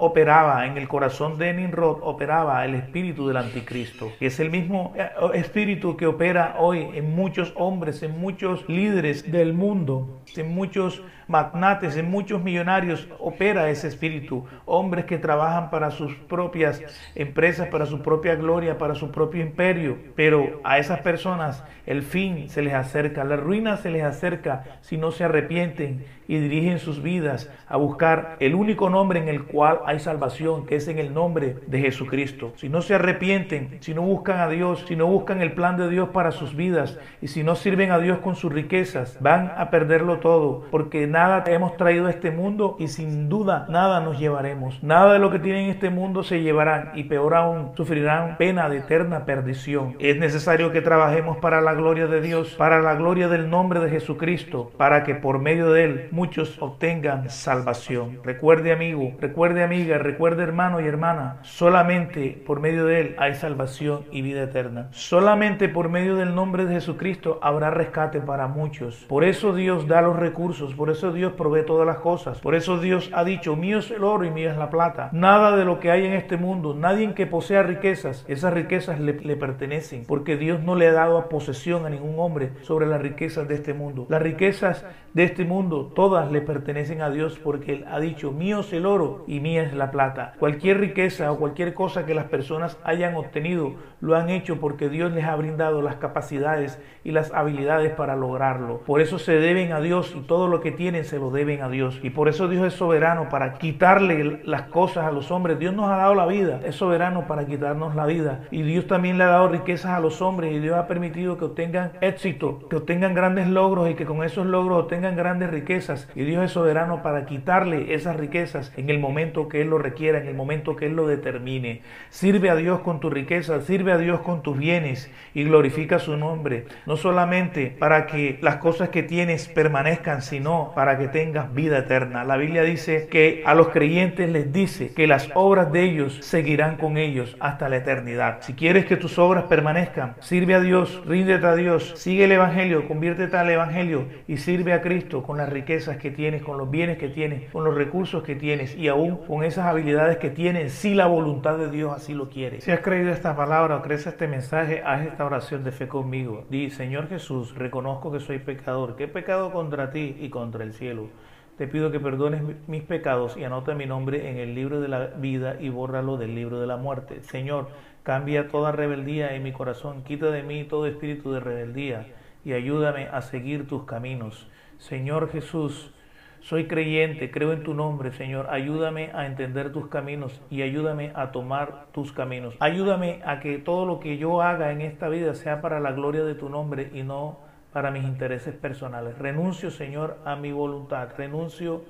Operaba, 0.00 0.66
en 0.66 0.76
el 0.76 0.88
corazón 0.88 1.38
de 1.38 1.52
Nimrod 1.52 1.98
operaba 2.02 2.64
el 2.64 2.74
espíritu 2.74 3.26
del 3.26 3.36
anticristo, 3.36 4.12
que 4.18 4.26
es 4.26 4.40
el 4.40 4.50
mismo 4.50 4.92
eh, 4.96 5.08
espíritu 5.34 5.96
que 5.96 6.06
opera 6.06 6.56
hoy 6.58 6.88
en 6.94 7.14
muchos 7.14 7.52
hombres, 7.56 8.02
en 8.02 8.18
muchos 8.20 8.68
líderes 8.68 9.30
del 9.30 9.52
mundo, 9.52 10.22
en 10.36 10.54
muchos 10.54 11.02
magnates, 11.28 11.96
en 11.96 12.10
muchos 12.10 12.42
millonarios 12.42 13.08
opera 13.18 13.70
ese 13.70 13.88
espíritu. 13.88 14.44
Hombres 14.64 15.04
que 15.04 15.18
trabajan 15.18 15.70
para 15.70 15.90
sus 15.90 16.14
propias 16.14 16.82
empresas, 17.14 17.68
para 17.68 17.86
su 17.86 18.02
propia 18.02 18.34
gloria, 18.34 18.78
para 18.78 18.94
su 18.94 19.10
propio 19.10 19.42
imperio. 19.42 19.98
Pero 20.16 20.60
a 20.64 20.78
esas 20.78 21.00
personas 21.00 21.62
el 21.86 22.02
fin 22.02 22.48
se 22.48 22.62
les 22.62 22.74
acerca, 22.74 23.24
la 23.24 23.36
ruina 23.36 23.76
se 23.76 23.90
les 23.90 24.02
acerca 24.02 24.64
si 24.80 24.96
no 24.96 25.10
se 25.10 25.24
arrepienten 25.24 26.04
y 26.26 26.38
dirigen 26.38 26.78
sus 26.78 27.02
vidas 27.02 27.50
a 27.66 27.78
buscar 27.78 28.36
el 28.40 28.54
único 28.54 28.90
nombre 28.90 29.18
en 29.18 29.28
el 29.28 29.44
cual 29.44 29.80
hay 29.86 29.98
salvación, 29.98 30.66
que 30.66 30.76
es 30.76 30.88
en 30.88 30.98
el 30.98 31.14
nombre 31.14 31.56
de 31.66 31.80
Jesucristo. 31.80 32.52
Si 32.56 32.68
no 32.68 32.82
se 32.82 32.94
arrepienten, 32.94 33.78
si 33.80 33.94
no 33.94 34.02
buscan 34.02 34.40
a 34.40 34.48
Dios, 34.48 34.84
si 34.86 34.96
no 34.96 35.06
buscan 35.06 35.40
el 35.40 35.52
plan 35.52 35.78
de 35.78 35.88
Dios 35.88 36.10
para 36.10 36.30
sus 36.30 36.54
vidas 36.54 36.98
y 37.22 37.28
si 37.28 37.42
no 37.42 37.54
sirven 37.54 37.90
a 37.90 37.98
Dios 37.98 38.18
con 38.18 38.36
sus 38.36 38.52
riquezas, 38.52 39.18
van 39.20 39.52
a 39.56 39.70
perderlo 39.70 40.18
todo 40.18 40.66
porque 40.70 41.06
nada 41.06 41.17
hemos 41.46 41.76
traído 41.76 42.06
a 42.06 42.10
este 42.10 42.30
mundo 42.30 42.76
y 42.78 42.88
sin 42.88 43.28
duda 43.28 43.66
nada 43.68 44.00
nos 44.00 44.18
llevaremos. 44.18 44.82
Nada 44.82 45.12
de 45.12 45.18
lo 45.18 45.30
que 45.30 45.38
tienen 45.38 45.64
en 45.64 45.70
este 45.70 45.90
mundo 45.90 46.22
se 46.22 46.42
llevarán 46.42 46.92
y 46.94 47.04
peor 47.04 47.34
aún 47.34 47.72
sufrirán 47.76 48.36
pena 48.36 48.68
de 48.68 48.78
eterna 48.78 49.24
perdición. 49.24 49.96
Es 49.98 50.18
necesario 50.18 50.72
que 50.72 50.80
trabajemos 50.80 51.38
para 51.38 51.60
la 51.60 51.74
gloria 51.74 52.06
de 52.06 52.20
Dios, 52.20 52.54
para 52.56 52.80
la 52.80 52.94
gloria 52.94 53.28
del 53.28 53.50
nombre 53.50 53.80
de 53.80 53.90
Jesucristo, 53.90 54.70
para 54.76 55.04
que 55.04 55.14
por 55.14 55.38
medio 55.38 55.72
de 55.72 55.84
él 55.84 56.08
muchos 56.10 56.60
obtengan 56.60 57.30
salvación. 57.30 58.20
Recuerde 58.24 58.72
amigo, 58.72 59.12
recuerde 59.20 59.62
amiga, 59.62 59.98
recuerde 59.98 60.42
hermano 60.42 60.80
y 60.80 60.86
hermana, 60.86 61.38
solamente 61.42 62.42
por 62.46 62.60
medio 62.60 62.86
de 62.86 63.00
él 63.00 63.16
hay 63.18 63.34
salvación 63.34 64.04
y 64.10 64.22
vida 64.22 64.42
eterna. 64.42 64.88
Solamente 64.92 65.68
por 65.68 65.88
medio 65.88 66.16
del 66.16 66.34
nombre 66.34 66.64
de 66.64 66.74
Jesucristo 66.74 67.38
habrá 67.42 67.70
rescate 67.70 68.20
para 68.20 68.46
muchos. 68.46 69.04
Por 69.08 69.24
eso 69.24 69.54
Dios 69.54 69.86
da 69.86 70.02
los 70.02 70.16
recursos, 70.16 70.74
por 70.74 70.90
eso 70.90 71.07
Dios 71.12 71.32
provee 71.32 71.66
todas 71.66 71.86
las 71.86 71.98
cosas, 71.98 72.40
por 72.40 72.54
eso 72.54 72.78
Dios 72.78 73.10
ha 73.12 73.24
dicho, 73.24 73.56
mío 73.56 73.78
es 73.78 73.90
el 73.90 74.04
oro 74.04 74.24
y 74.24 74.30
mío 74.30 74.50
es 74.50 74.56
la 74.56 74.70
plata. 74.70 75.10
Nada 75.12 75.56
de 75.56 75.64
lo 75.64 75.80
que 75.80 75.90
hay 75.90 76.06
en 76.06 76.12
este 76.12 76.36
mundo, 76.36 76.74
nadie 76.74 76.98
que 77.14 77.26
posea 77.26 77.62
riquezas, 77.62 78.24
esas 78.28 78.52
riquezas 78.52 79.00
le, 79.00 79.14
pertenecen, 79.36 80.04
porque 80.06 80.36
Dios 80.36 80.60
no 80.60 80.74
le 80.74 80.88
ha 80.88 80.92
dado 80.92 81.28
posesión 81.28 81.86
a 81.86 81.90
ningún 81.90 82.18
hombre 82.18 82.52
sobre 82.62 82.86
las 82.86 83.00
riquezas 83.00 83.46
de 83.48 83.54
este 83.54 83.74
mundo. 83.74 84.06
Las 84.08 84.22
riquezas 84.22 84.84
de 85.14 85.24
este 85.24 85.44
mundo, 85.44 85.92
todas 85.94 86.30
le 86.30 86.40
pertenecen 86.40 87.02
a 87.02 87.10
Dios 87.10 87.38
porque 87.42 87.72
Él 87.72 87.84
ha 87.88 88.00
dicho, 88.00 88.32
mío 88.32 88.60
es 88.60 88.72
el 88.72 88.86
oro 88.86 89.24
y 89.26 89.40
mía 89.40 89.62
es 89.62 89.74
la 89.74 89.90
plata. 89.90 90.34
Cualquier 90.38 90.80
riqueza 90.80 91.30
o 91.32 91.38
cualquier 91.38 91.74
cosa 91.74 92.04
que 92.04 92.14
las 92.14 92.26
personas 92.26 92.78
hayan 92.84 93.14
obtenido, 93.14 93.74
lo 94.00 94.16
han 94.16 94.28
hecho 94.30 94.60
porque 94.60 94.88
Dios 94.88 95.12
les 95.12 95.24
ha 95.24 95.36
brindado 95.36 95.82
las 95.82 95.96
capacidades 95.96 96.80
y 97.04 97.12
las 97.12 97.32
habilidades 97.32 97.92
para 97.92 98.16
lograrlo. 98.16 98.80
Por 98.80 99.00
eso 99.00 99.18
se 99.18 99.32
deben 99.32 99.72
a 99.72 99.80
Dios 99.80 100.14
y 100.16 100.20
todo 100.20 100.48
lo 100.48 100.60
que 100.60 100.72
tienen 100.72 100.97
se 101.04 101.18
lo 101.18 101.30
deben 101.30 101.62
a 101.62 101.68
Dios. 101.68 101.98
Y 102.02 102.10
por 102.10 102.28
eso 102.28 102.48
Dios 102.48 102.66
es 102.66 102.74
soberano 102.74 103.28
para 103.28 103.54
quitarle 103.54 104.40
las 104.44 104.62
cosas 104.62 105.04
a 105.04 105.12
los 105.12 105.30
hombres. 105.30 105.58
Dios 105.58 105.74
nos 105.74 105.90
ha 105.90 105.96
dado 105.96 106.14
la 106.14 106.26
vida, 106.26 106.60
es 106.64 106.76
soberano 106.76 107.26
para 107.26 107.46
quitarnos 107.46 107.94
la 107.94 108.06
vida. 108.06 108.40
Y 108.50 108.62
Dios 108.62 108.86
también 108.86 109.18
le 109.18 109.24
ha 109.24 109.28
dado 109.28 109.48
riquezas 109.48 109.92
a 109.92 110.00
los 110.00 110.22
hombres 110.22 110.52
y 110.52 110.58
Dios 110.58 110.76
ha 110.76 110.86
permitido 110.86 111.38
que 111.38 111.46
obtengan 111.46 111.92
éxito, 112.00 112.68
que 112.68 112.76
obtengan 112.76 113.14
grandes 113.14 113.48
logros 113.48 113.90
y 113.90 113.94
que 113.94 114.04
con 114.04 114.24
esos 114.24 114.46
logros 114.46 114.84
obtengan 114.84 115.16
grandes 115.16 115.50
riquezas. 115.50 116.08
Y 116.14 116.24
Dios 116.24 116.44
es 116.44 116.52
soberano 116.52 117.02
para 117.02 117.26
quitarle 117.26 117.94
esas 117.94 118.16
riquezas 118.16 118.72
en 118.76 118.90
el 118.90 118.98
momento 118.98 119.48
que 119.48 119.62
Él 119.62 119.70
lo 119.70 119.78
requiera, 119.78 120.18
en 120.18 120.26
el 120.26 120.34
momento 120.34 120.76
que 120.76 120.86
Él 120.86 120.96
lo 120.96 121.06
determine. 121.06 121.82
Sirve 122.10 122.50
a 122.50 122.56
Dios 122.56 122.80
con 122.80 123.00
tu 123.00 123.10
riqueza, 123.10 123.60
sirve 123.60 123.92
a 123.92 123.98
Dios 123.98 124.20
con 124.20 124.42
tus 124.42 124.58
bienes 124.58 125.10
y 125.34 125.44
glorifica 125.44 125.98
su 125.98 126.16
nombre. 126.16 126.66
No 126.86 126.96
solamente 126.96 127.74
para 127.78 128.06
que 128.06 128.38
las 128.42 128.56
cosas 128.56 128.88
que 128.88 129.02
tienes 129.02 129.48
permanezcan, 129.48 130.22
sino 130.22 130.72
para 130.74 130.87
que 130.96 131.08
tengas 131.08 131.52
vida 131.52 131.78
eterna. 131.78 132.24
La 132.24 132.36
Biblia 132.36 132.62
dice 132.62 133.08
que 133.10 133.42
a 133.44 133.54
los 133.54 133.68
creyentes 133.68 134.30
les 134.30 134.52
dice 134.52 134.94
que 134.94 135.06
las 135.06 135.28
obras 135.34 135.72
de 135.72 135.82
ellos 135.82 136.18
seguirán 136.22 136.76
con 136.76 136.96
ellos 136.96 137.36
hasta 137.40 137.68
la 137.68 137.76
eternidad. 137.76 138.38
Si 138.40 138.54
quieres 138.54 138.86
que 138.86 138.96
tus 138.96 139.18
obras 139.18 139.44
permanezcan, 139.44 140.14
sirve 140.20 140.54
a 140.54 140.60
Dios, 140.60 141.02
ríndete 141.06 141.46
a 141.46 141.56
Dios, 141.56 141.94
sigue 141.96 142.24
el 142.24 142.32
Evangelio, 142.32 142.86
conviértete 142.86 143.36
al 143.36 143.50
Evangelio 143.50 144.06
y 144.26 144.36
sirve 144.38 144.72
a 144.72 144.80
Cristo 144.80 145.22
con 145.22 145.36
las 145.36 145.48
riquezas 145.48 145.96
que 145.96 146.10
tienes, 146.10 146.42
con 146.42 146.56
los 146.56 146.70
bienes 146.70 146.98
que 146.98 147.08
tienes, 147.08 147.50
con 147.50 147.64
los 147.64 147.74
recursos 147.74 148.22
que 148.22 148.36
tienes 148.36 148.76
y 148.76 148.88
aún 148.88 149.18
con 149.26 149.42
esas 149.44 149.66
habilidades 149.66 150.18
que 150.18 150.30
tienes, 150.30 150.72
si 150.72 150.94
la 150.94 151.06
voluntad 151.06 151.58
de 151.58 151.70
Dios 151.70 151.92
así 151.94 152.14
lo 152.14 152.28
quiere. 152.28 152.60
Si 152.60 152.70
has 152.70 152.80
creído 152.80 153.10
esta 153.10 153.36
palabra 153.36 153.76
o 153.76 153.82
crees 153.82 154.06
este 154.06 154.28
mensaje, 154.28 154.82
haz 154.84 155.06
esta 155.06 155.24
oración 155.24 155.64
de 155.64 155.72
fe 155.72 155.88
conmigo. 155.88 156.44
Di, 156.48 156.70
Señor 156.70 157.08
Jesús, 157.08 157.54
reconozco 157.54 158.12
que 158.12 158.20
soy 158.20 158.38
pecador, 158.38 158.96
que 158.96 159.04
he 159.04 159.08
pecado 159.08 159.50
contra 159.50 159.90
ti 159.90 160.16
y 160.20 160.28
contra 160.28 160.64
el 160.64 160.67
cielo. 160.72 161.08
Te 161.56 161.66
pido 161.66 161.90
que 161.90 161.98
perdones 161.98 162.42
mis 162.68 162.82
pecados 162.84 163.36
y 163.36 163.42
anota 163.42 163.74
mi 163.74 163.84
nombre 163.84 164.30
en 164.30 164.36
el 164.38 164.54
libro 164.54 164.80
de 164.80 164.86
la 164.86 165.06
vida 165.06 165.56
y 165.58 165.70
bórralo 165.70 166.16
del 166.16 166.34
libro 166.34 166.60
de 166.60 166.68
la 166.68 166.76
muerte. 166.76 167.22
Señor, 167.22 167.70
cambia 168.04 168.48
toda 168.48 168.70
rebeldía 168.70 169.34
en 169.34 169.42
mi 169.42 169.52
corazón, 169.52 170.04
quita 170.04 170.30
de 170.30 170.44
mí 170.44 170.64
todo 170.64 170.86
espíritu 170.86 171.32
de 171.32 171.40
rebeldía 171.40 172.06
y 172.44 172.52
ayúdame 172.52 173.08
a 173.08 173.22
seguir 173.22 173.66
tus 173.66 173.84
caminos. 173.84 174.48
Señor 174.78 175.32
Jesús, 175.32 175.92
soy 176.40 176.68
creyente, 176.68 177.30
creo 177.30 177.52
en 177.52 177.64
tu 177.64 177.74
nombre, 177.74 178.12
Señor. 178.12 178.46
Ayúdame 178.50 179.10
a 179.12 179.26
entender 179.26 179.72
tus 179.72 179.88
caminos 179.88 180.40
y 180.50 180.62
ayúdame 180.62 181.10
a 181.14 181.32
tomar 181.32 181.86
tus 181.92 182.12
caminos. 182.12 182.54
Ayúdame 182.60 183.20
a 183.24 183.40
que 183.40 183.58
todo 183.58 183.84
lo 183.84 183.98
que 183.98 184.16
yo 184.16 184.40
haga 184.42 184.70
en 184.70 184.80
esta 184.80 185.08
vida 185.08 185.34
sea 185.34 185.60
para 185.60 185.80
la 185.80 185.92
gloria 185.92 186.22
de 186.24 186.34
tu 186.34 186.48
nombre 186.48 186.90
y 186.94 187.02
no 187.02 187.40
para 187.72 187.90
mis 187.90 188.04
intereses 188.04 188.54
personales. 188.54 189.18
Renuncio, 189.18 189.70
Señor, 189.70 190.18
a 190.24 190.36
mi 190.36 190.52
voluntad. 190.52 191.08
Renuncio 191.16 191.84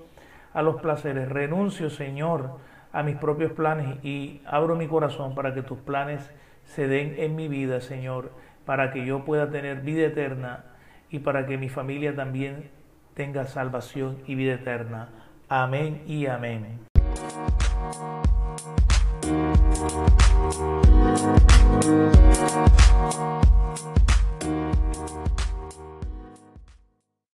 a 0.53 0.63
los 0.63 0.81
placeres. 0.81 1.29
Renuncio, 1.29 1.91
Señor, 1.91 2.59
a 2.93 3.03
mis 3.03 3.17
propios 3.17 3.53
planes 3.53 4.03
y 4.05 4.41
abro 4.47 4.77
mi 4.77 4.87
corazón 4.87 5.35
para 5.35 5.55
que 5.55 5.63
tus 5.63 5.79
planes 5.79 6.31
se 6.65 6.89
den 6.89 7.15
en 7.19 7.37
mi 7.37 7.49
vida, 7.49 7.81
Señor, 7.81 8.33
para 8.65 8.91
que 8.91 9.05
yo 9.05 9.25
pueda 9.25 9.51
tener 9.51 9.81
vida 9.81 10.07
eterna 10.07 10.65
y 11.11 11.21
para 11.21 11.47
que 11.47 11.57
mi 11.57 11.69
familia 11.69 12.15
también 12.15 12.71
tenga 13.15 13.47
salvación 13.47 14.19
y 14.27 14.35
vida 14.35 14.55
eterna. 14.55 15.09
Amén 15.49 16.03
y 16.07 16.27
amén. 16.27 16.81